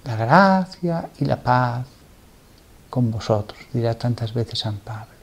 La 0.05 0.15
gracia 0.15 1.09
y 1.19 1.25
la 1.25 1.41
paz 1.41 1.85
con 2.89 3.09
vosotros, 3.09 3.59
dirá 3.71 3.95
tantas 3.95 4.33
veces 4.33 4.59
San 4.59 4.77
Pablo. 4.77 5.13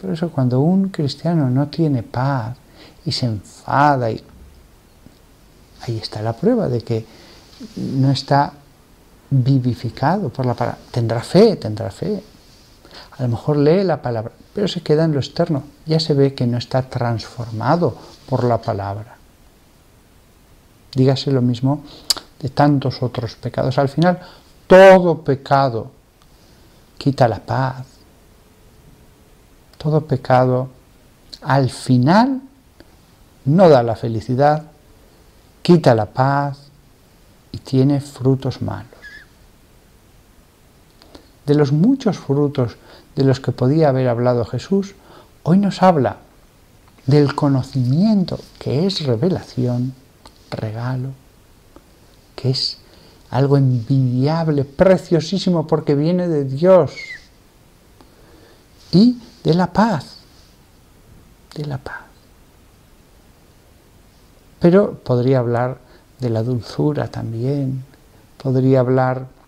Por 0.00 0.10
eso 0.10 0.30
cuando 0.30 0.60
un 0.60 0.90
cristiano 0.90 1.50
no 1.50 1.68
tiene 1.68 2.02
paz 2.02 2.56
y 3.04 3.12
se 3.12 3.26
enfada, 3.26 4.10
y 4.10 4.22
ahí 5.82 5.98
está 5.98 6.22
la 6.22 6.34
prueba 6.34 6.68
de 6.68 6.82
que 6.82 7.04
no 7.76 8.10
está 8.10 8.52
vivificado 9.30 10.28
por 10.28 10.46
la 10.46 10.54
palabra. 10.54 10.80
Tendrá 10.90 11.20
fe, 11.22 11.56
tendrá 11.56 11.90
fe. 11.90 12.22
A 13.18 13.22
lo 13.22 13.28
mejor 13.28 13.56
lee 13.56 13.84
la 13.84 14.02
palabra, 14.02 14.32
pero 14.54 14.66
se 14.66 14.82
queda 14.82 15.04
en 15.04 15.12
lo 15.12 15.20
externo. 15.20 15.62
Ya 15.86 16.00
se 16.00 16.14
ve 16.14 16.34
que 16.34 16.46
no 16.46 16.58
está 16.58 16.82
transformado 16.82 17.96
por 18.28 18.44
la 18.44 18.60
palabra. 18.60 19.16
Dígase 20.94 21.30
lo 21.30 21.42
mismo 21.42 21.84
de 22.40 22.48
tantos 22.48 23.02
otros 23.02 23.36
pecados. 23.36 23.78
Al 23.78 23.88
final, 23.88 24.20
todo 24.66 25.22
pecado 25.22 25.90
quita 26.98 27.28
la 27.28 27.38
paz. 27.38 27.86
Todo 29.78 30.02
pecado, 30.02 30.68
al 31.42 31.70
final, 31.70 32.42
no 33.46 33.68
da 33.68 33.82
la 33.82 33.96
felicidad, 33.96 34.64
quita 35.62 35.94
la 35.94 36.06
paz 36.06 36.58
y 37.52 37.58
tiene 37.58 38.00
frutos 38.00 38.60
malos. 38.60 38.99
De 41.50 41.56
los 41.56 41.72
muchos 41.72 42.16
frutos 42.16 42.76
de 43.16 43.24
los 43.24 43.40
que 43.40 43.50
podía 43.50 43.88
haber 43.88 44.06
hablado 44.06 44.44
Jesús, 44.44 44.94
hoy 45.42 45.58
nos 45.58 45.82
habla 45.82 46.18
del 47.06 47.34
conocimiento 47.34 48.38
que 48.60 48.86
es 48.86 49.04
revelación 49.04 49.92
regalo, 50.48 51.08
que 52.36 52.50
es 52.50 52.78
algo 53.30 53.56
envidiable, 53.56 54.64
preciosísimo, 54.64 55.66
porque 55.66 55.96
viene 55.96 56.28
de 56.28 56.44
Dios. 56.44 56.92
Y 58.92 59.18
de 59.42 59.54
la 59.54 59.72
paz, 59.72 60.18
de 61.56 61.66
la 61.66 61.78
paz. 61.78 62.04
Pero 64.60 65.00
podría 65.00 65.40
hablar 65.40 65.78
de 66.20 66.30
la 66.30 66.44
dulzura 66.44 67.08
también, 67.08 67.82
podría 68.40 68.78
hablar 68.78 69.39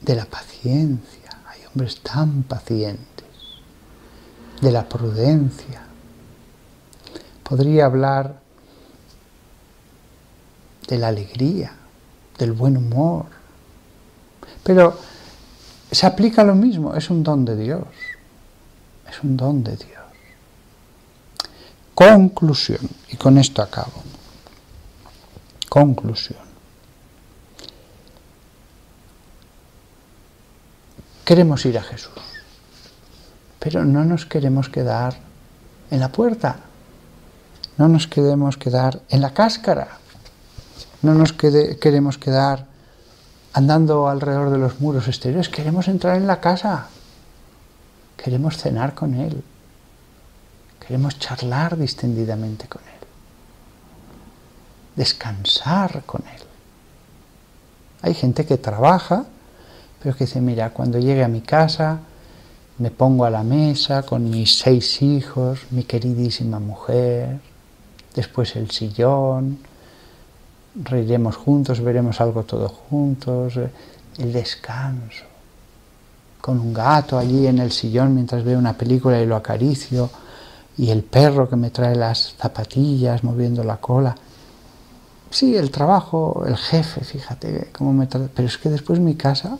de 0.00 0.14
la 0.14 0.24
paciencia, 0.24 1.30
hay 1.46 1.60
hombres 1.66 2.00
tan 2.00 2.42
pacientes, 2.42 3.26
de 4.60 4.72
la 4.72 4.88
prudencia, 4.88 5.82
podría 7.42 7.86
hablar 7.86 8.40
de 10.88 10.98
la 10.98 11.08
alegría, 11.08 11.72
del 12.38 12.52
buen 12.52 12.76
humor. 12.76 13.26
Pero 14.62 14.98
se 15.90 16.06
aplica 16.06 16.44
lo 16.44 16.54
mismo, 16.54 16.94
es 16.94 17.10
un 17.10 17.22
don 17.22 17.44
de 17.44 17.56
Dios, 17.56 17.86
es 19.08 19.22
un 19.22 19.36
don 19.36 19.62
de 19.62 19.76
Dios. 19.76 19.90
Conclusión, 21.94 22.88
y 23.08 23.16
con 23.16 23.38
esto 23.38 23.62
acabo. 23.62 24.02
Conclusión. 25.68 26.45
Queremos 31.26 31.66
ir 31.66 31.76
a 31.76 31.82
Jesús, 31.82 32.12
pero 33.58 33.84
no 33.84 34.04
nos 34.04 34.26
queremos 34.26 34.68
quedar 34.68 35.16
en 35.90 35.98
la 35.98 36.12
puerta, 36.12 36.54
no 37.78 37.88
nos 37.88 38.06
queremos 38.06 38.56
quedar 38.56 39.00
en 39.08 39.20
la 39.22 39.34
cáscara, 39.34 39.98
no 41.02 41.14
nos 41.14 41.32
queremos 41.32 42.16
quedar 42.16 42.66
andando 43.54 44.06
alrededor 44.06 44.50
de 44.50 44.58
los 44.58 44.80
muros 44.80 45.08
exteriores, 45.08 45.48
queremos 45.48 45.88
entrar 45.88 46.16
en 46.16 46.28
la 46.28 46.40
casa, 46.40 46.86
queremos 48.16 48.56
cenar 48.56 48.94
con 48.94 49.14
Él, 49.14 49.42
queremos 50.78 51.18
charlar 51.18 51.76
distendidamente 51.76 52.68
con 52.68 52.82
Él, 52.82 53.08
descansar 54.94 56.04
con 56.04 56.22
Él. 56.22 56.42
Hay 58.02 58.14
gente 58.14 58.46
que 58.46 58.58
trabaja, 58.58 59.24
pero 60.02 60.16
que 60.16 60.24
dice, 60.24 60.40
mira, 60.40 60.70
cuando 60.70 60.98
llegue 60.98 61.24
a 61.24 61.28
mi 61.28 61.40
casa, 61.40 62.00
me 62.78 62.90
pongo 62.90 63.24
a 63.24 63.30
la 63.30 63.42
mesa 63.42 64.02
con 64.02 64.28
mis 64.28 64.58
seis 64.58 65.00
hijos, 65.02 65.60
mi 65.70 65.84
queridísima 65.84 66.58
mujer, 66.58 67.38
después 68.14 68.54
el 68.56 68.70
sillón, 68.70 69.58
reiremos 70.84 71.36
juntos, 71.36 71.80
veremos 71.80 72.20
algo 72.20 72.42
todos 72.42 72.70
juntos, 72.70 73.56
eh, 73.56 73.70
el 74.18 74.32
descanso, 74.32 75.24
con 76.40 76.60
un 76.60 76.74
gato 76.74 77.18
allí 77.18 77.46
en 77.46 77.58
el 77.58 77.72
sillón 77.72 78.14
mientras 78.14 78.44
veo 78.44 78.58
una 78.58 78.74
película 78.74 79.20
y 79.20 79.26
lo 79.26 79.36
acaricio, 79.36 80.10
y 80.78 80.90
el 80.90 81.02
perro 81.02 81.48
que 81.48 81.56
me 81.56 81.70
trae 81.70 81.96
las 81.96 82.34
zapatillas 82.36 83.24
moviendo 83.24 83.64
la 83.64 83.78
cola. 83.78 84.14
Sí, 85.30 85.56
el 85.56 85.70
trabajo, 85.70 86.44
el 86.46 86.56
jefe, 86.56 87.02
fíjate 87.02 87.70
cómo 87.72 87.92
me 87.92 88.06
trata, 88.06 88.28
pero 88.34 88.48
es 88.48 88.58
que 88.58 88.68
después 88.68 89.00
mi 89.00 89.14
casa, 89.14 89.58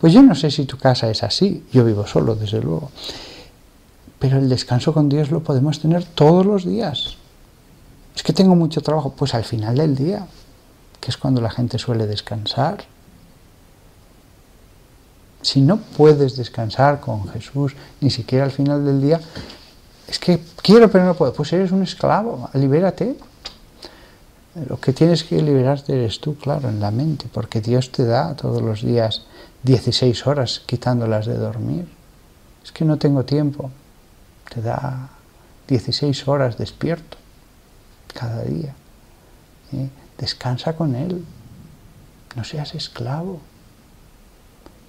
pues 0.00 0.12
yo 0.12 0.22
no 0.22 0.34
sé 0.34 0.50
si 0.50 0.64
tu 0.64 0.78
casa 0.78 1.10
es 1.10 1.22
así, 1.22 1.66
yo 1.72 1.84
vivo 1.84 2.06
solo, 2.06 2.34
desde 2.34 2.60
luego, 2.60 2.90
pero 4.18 4.38
el 4.38 4.48
descanso 4.48 4.92
con 4.92 5.08
Dios 5.08 5.30
lo 5.30 5.42
podemos 5.42 5.80
tener 5.80 6.04
todos 6.04 6.44
los 6.44 6.64
días. 6.64 7.16
Es 8.18 8.24
que 8.24 8.32
tengo 8.32 8.56
mucho 8.56 8.80
trabajo. 8.80 9.12
Pues 9.16 9.32
al 9.34 9.44
final 9.44 9.76
del 9.76 9.94
día, 9.94 10.26
que 11.00 11.10
es 11.10 11.16
cuando 11.16 11.40
la 11.40 11.50
gente 11.50 11.78
suele 11.78 12.06
descansar. 12.06 12.84
Si 15.40 15.60
no 15.60 15.76
puedes 15.76 16.36
descansar 16.36 16.98
con 16.98 17.28
Jesús, 17.28 17.76
ni 18.00 18.10
siquiera 18.10 18.44
al 18.44 18.50
final 18.50 18.84
del 18.84 19.00
día, 19.00 19.20
es 20.08 20.18
que 20.18 20.40
quiero 20.62 20.90
pero 20.90 21.04
no 21.04 21.14
puedo. 21.14 21.32
Pues 21.32 21.52
eres 21.52 21.70
un 21.70 21.84
esclavo, 21.84 22.50
libérate. 22.54 23.16
Lo 24.66 24.80
que 24.80 24.92
tienes 24.92 25.24
que 25.24 25.40
liberarte 25.42 25.94
eres 25.94 26.20
tú, 26.20 26.36
claro, 26.36 26.68
en 26.68 26.80
la 26.80 26.90
mente, 26.90 27.26
porque 27.32 27.60
Dios 27.60 27.92
te 27.92 28.04
da 28.04 28.34
todos 28.34 28.62
los 28.62 28.82
días 28.82 29.24
16 29.62 30.26
horas 30.26 30.62
quitándolas 30.66 31.26
de 31.26 31.36
dormir. 31.36 31.88
Es 32.64 32.72
que 32.72 32.84
no 32.84 32.98
tengo 32.98 33.24
tiempo. 33.24 33.70
Te 34.52 34.62
da 34.62 35.10
16 35.68 36.26
horas 36.28 36.58
despierto 36.58 37.18
cada 38.14 38.42
día. 38.42 38.74
¿eh? 39.72 39.88
Descansa 40.16 40.74
con 40.74 40.94
Él. 40.94 41.24
No 42.34 42.44
seas 42.44 42.74
esclavo. 42.74 43.40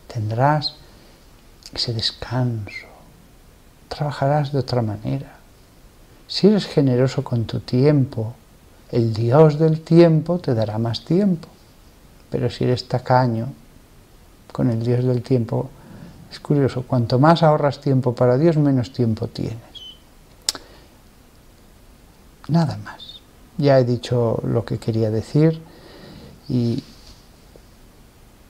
Tendrás 0.08 0.76
ese 1.74 1.94
descanso. 1.94 2.88
Trabajarás 3.88 4.52
de 4.52 4.60
otra 4.60 4.82
manera. 4.82 5.38
Si 6.28 6.48
eres 6.48 6.68
generoso 6.68 7.24
con 7.24 7.46
tu 7.46 7.60
tiempo, 7.60 8.36
el 8.92 9.14
Dios 9.14 9.60
del 9.60 9.82
tiempo 9.82 10.40
te 10.40 10.54
dará 10.54 10.78
más 10.78 11.06
tiempo. 11.06 11.48
pero 12.30 12.50
si 12.50 12.64
eres 12.64 12.88
tacaño 12.88 13.48
con 14.52 14.70
el 14.70 14.84
Dios 14.84 15.04
del 15.04 15.24
tiempo, 15.24 15.70
es 16.32 16.40
curioso, 16.40 16.84
cuanto 16.84 17.18
más 17.18 17.42
ahorras 17.42 17.82
tiempo 17.82 18.14
para 18.14 18.38
Dios, 18.38 18.56
menos 18.58 18.94
tiempo 18.94 19.28
tienes. 19.28 19.58
Nada 22.48 22.78
más. 22.78 23.22
Ya 23.58 23.80
he 23.80 23.84
dicho 23.84 24.42
lo 24.44 24.64
que 24.64 24.78
quería 24.78 25.10
decir 25.10 25.62
y 26.48 26.84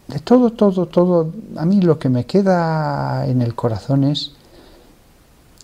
de 0.07 0.19
todo, 0.19 0.51
todo, 0.51 0.87
todo, 0.87 1.31
a 1.55 1.65
mí 1.65 1.81
lo 1.81 1.99
que 1.99 2.09
me 2.09 2.25
queda 2.25 3.25
en 3.27 3.41
el 3.41 3.55
corazón 3.55 4.03
es 4.03 4.33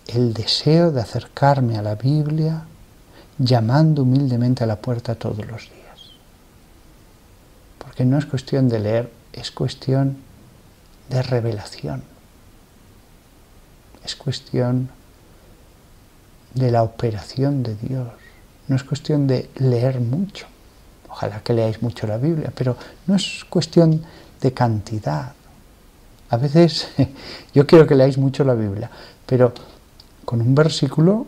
el 0.06 0.32
deseo 0.32 0.90
de 0.90 1.00
acercarme 1.00 1.76
a 1.76 1.82
la 1.82 1.96
Biblia 1.96 2.64
llamando 3.38 4.02
humildemente 4.02 4.64
a 4.64 4.66
la 4.66 4.76
puerta 4.76 5.14
todos 5.14 5.46
los 5.46 5.62
días. 5.62 6.10
Porque 7.78 8.04
no 8.04 8.18
es 8.18 8.26
cuestión 8.26 8.68
de 8.68 8.80
leer, 8.80 9.12
es 9.32 9.50
cuestión 9.50 10.18
de 11.08 11.22
revelación. 11.22 12.02
Es 14.04 14.16
cuestión 14.16 14.88
de 16.54 16.70
la 16.70 16.82
operación 16.82 17.62
de 17.62 17.74
Dios. 17.76 18.08
No 18.68 18.76
es 18.76 18.84
cuestión 18.84 19.26
de 19.26 19.50
leer 19.56 20.00
mucho. 20.00 20.46
Ojalá 21.08 21.40
que 21.40 21.52
leáis 21.52 21.82
mucho 21.82 22.06
la 22.06 22.16
Biblia, 22.16 22.52
pero 22.54 22.76
no 23.06 23.14
es 23.14 23.44
cuestión 23.48 24.02
de 24.40 24.52
cantidad. 24.52 25.32
A 26.30 26.36
veces 26.36 26.88
yo 27.54 27.66
quiero 27.66 27.86
que 27.86 27.94
leáis 27.94 28.18
mucho 28.18 28.44
la 28.44 28.54
Biblia, 28.54 28.90
pero 29.24 29.52
con 30.24 30.40
un 30.40 30.54
versículo 30.54 31.26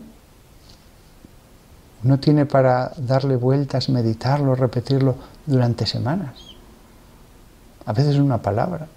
uno 2.03 2.19
tiene 2.19 2.45
para 2.45 2.91
darle 2.97 3.35
vueltas, 3.35 3.89
meditarlo, 3.89 4.55
repetirlo 4.55 5.15
durante 5.45 5.85
semanas. 5.85 6.35
A 7.85 7.93
veces 7.93 8.17
una 8.17 8.41
palabra. 8.41 8.87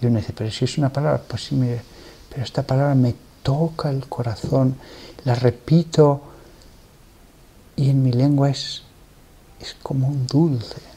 Y 0.00 0.06
uno 0.06 0.18
dice, 0.18 0.32
pero 0.32 0.50
si 0.50 0.64
es 0.64 0.78
una 0.78 0.90
palabra, 0.90 1.20
pues 1.26 1.44
sí, 1.44 1.54
mire, 1.54 1.82
pero 2.30 2.42
esta 2.42 2.62
palabra 2.62 2.94
me 2.94 3.14
toca 3.42 3.90
el 3.90 4.06
corazón, 4.08 4.76
la 5.24 5.34
repito 5.34 6.22
y 7.76 7.90
en 7.90 8.02
mi 8.02 8.12
lengua 8.12 8.50
es, 8.50 8.82
es 9.60 9.76
como 9.82 10.08
un 10.08 10.26
dulce 10.26 10.88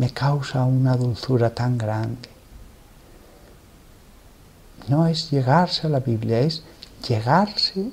me 0.00 0.10
causa 0.10 0.64
una 0.64 0.96
dulzura 0.96 1.54
tan 1.54 1.76
grande. 1.76 2.30
No 4.88 5.06
es 5.06 5.30
llegarse 5.30 5.86
a 5.86 5.90
la 5.90 6.00
Biblia, 6.00 6.40
es 6.40 6.62
llegarse 7.06 7.90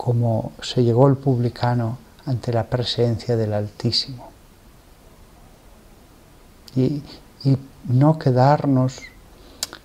como 0.00 0.52
se 0.62 0.82
llegó 0.82 1.08
el 1.08 1.18
publicano 1.18 1.98
ante 2.24 2.54
la 2.54 2.64
presencia 2.70 3.36
del 3.36 3.52
Altísimo. 3.52 4.30
Y, 6.74 7.02
y 7.44 7.58
no 7.84 8.18
quedarnos 8.18 9.02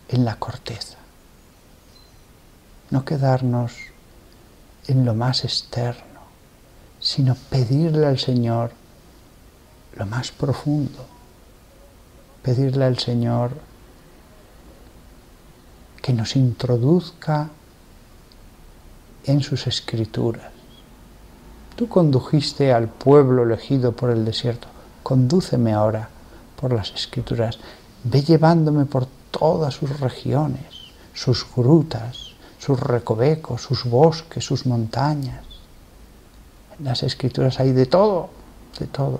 en 0.08 0.23
la 0.23 0.38
corteza, 0.38 0.95
no 2.91 3.04
quedarnos 3.04 3.73
en 4.88 5.04
lo 5.04 5.13
más 5.15 5.43
externo, 5.43 6.21
sino 7.01 7.36
pedirle 7.49 8.06
al 8.06 8.17
Señor 8.17 8.71
lo 9.97 10.06
más 10.06 10.32
profundo, 10.32 11.06
pedirle 12.41 12.86
al 12.86 12.99
Señor 12.99 13.51
que 16.01 16.13
nos 16.13 16.38
introduzca 16.38 17.49
en 19.25 19.41
sus 19.41 19.67
escrituras. 19.67 20.51
Tú 21.75 21.88
condujiste 21.88 22.71
al 22.71 22.88
pueblo 22.88 23.43
elegido 23.43 23.91
por 23.91 24.09
el 24.09 24.23
desierto, 24.23 24.67
condúceme 25.03 25.73
ahora 25.73 26.09
por 26.55 26.71
las 26.73 26.91
escrituras, 26.91 27.59
ve 28.03 28.21
llevándome 28.21 28.85
por 28.85 29.07
todas 29.31 29.73
sus 29.73 29.99
regiones, 29.99 30.65
sus 31.13 31.45
grutas, 31.55 32.31
sus 32.59 32.79
recovecos, 32.79 33.61
sus 33.61 33.83
bosques, 33.83 34.43
sus 34.43 34.65
montañas. 34.65 35.43
En 36.79 36.85
las 36.85 37.03
escrituras 37.03 37.59
hay 37.59 37.73
de 37.73 37.85
todo, 37.85 38.29
de 38.79 38.88
todo. 38.88 39.19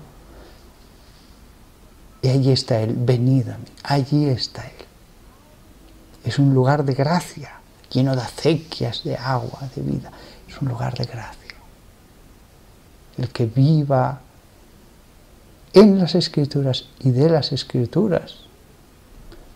Y 2.22 2.28
allí 2.28 2.52
está 2.52 2.80
Él, 2.80 2.94
venid 2.96 3.48
a 3.48 3.58
mí, 3.58 3.66
allí 3.82 4.26
está 4.26 4.66
Él. 4.66 4.86
Es 6.24 6.38
un 6.38 6.54
lugar 6.54 6.84
de 6.84 6.94
gracia, 6.94 7.55
lleno 7.90 8.14
de 8.14 8.22
acequias 8.22 9.04
de 9.04 9.16
agua, 9.16 9.60
de 9.74 9.82
vida. 9.82 10.10
Es 10.48 10.60
un 10.60 10.68
lugar 10.68 10.94
de 10.94 11.04
gracia. 11.04 11.54
El 13.16 13.28
que 13.30 13.46
viva 13.46 14.20
en 15.72 15.98
las 15.98 16.14
escrituras 16.14 16.86
y 17.00 17.10
de 17.10 17.28
las 17.28 17.52
escrituras, 17.52 18.36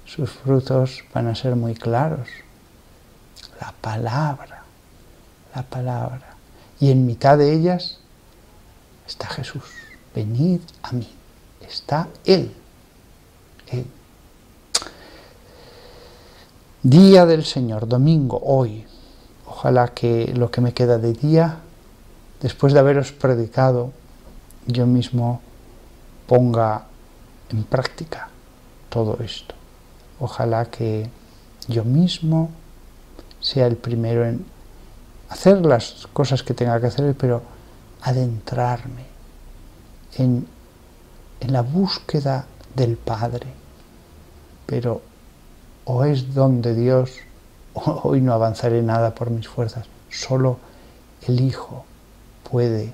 sus 0.07 0.31
frutos 0.31 1.05
van 1.15 1.29
a 1.29 1.35
ser 1.35 1.57
muy 1.57 1.75
claros. 1.75 2.29
La 3.61 3.73
palabra, 3.81 4.65
la 5.55 5.63
palabra. 5.63 6.35
Y 6.79 6.91
en 6.91 7.07
mitad 7.07 7.37
de 7.39 7.53
ellas 7.53 7.99
está 9.07 9.29
Jesús. 9.29 9.65
Venid 10.15 10.61
a 10.83 10.93
mí 10.93 11.09
está 11.71 12.09
Él. 12.25 12.53
Día 16.83 17.27
del 17.27 17.45
Señor, 17.45 17.87
domingo, 17.87 18.41
hoy. 18.43 18.87
Ojalá 19.47 19.89
que 19.89 20.33
lo 20.35 20.51
que 20.51 20.61
me 20.61 20.73
queda 20.73 20.99
de 20.99 21.13
día, 21.13 21.59
después 22.41 22.73
de 22.73 22.79
haberos 22.79 23.13
predicado, 23.13 23.93
yo 24.67 24.87
mismo 24.87 25.41
ponga 26.27 26.87
en 27.51 27.65
práctica 27.65 28.29
todo 28.89 29.19
esto. 29.23 29.55
Ojalá 30.21 30.67
que 30.67 31.11
yo 31.69 31.85
mismo 31.85 32.51
sea 33.41 33.67
el 33.67 33.77
primero 33.77 34.25
en 34.25 34.47
hacer 35.29 35.65
las 35.65 36.09
cosas 36.13 36.43
que 36.43 36.55
tenga 36.55 36.81
que 36.81 36.87
hacer, 36.87 37.15
pero 37.15 37.43
adentrarme 38.03 39.05
en 40.17 40.47
en 41.41 41.53
la 41.53 41.63
búsqueda 41.63 42.47
del 42.75 42.97
Padre. 42.97 43.47
Pero 44.67 45.03
o 45.93 46.05
es 46.05 46.35
don 46.35 46.63
de 46.63 46.77
Dios, 46.77 47.19
o 47.75 48.01
hoy 48.05 48.21
no 48.21 48.33
avanzaré 48.33 48.81
nada 48.81 49.13
por 49.13 49.31
mis 49.31 49.49
fuerzas. 49.49 49.87
Solo 50.09 50.59
el 51.27 51.41
Hijo 51.41 51.85
puede 52.49 52.93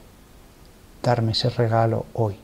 darme 1.03 1.33
ese 1.33 1.51
regalo 1.51 2.07
hoy. 2.15 2.37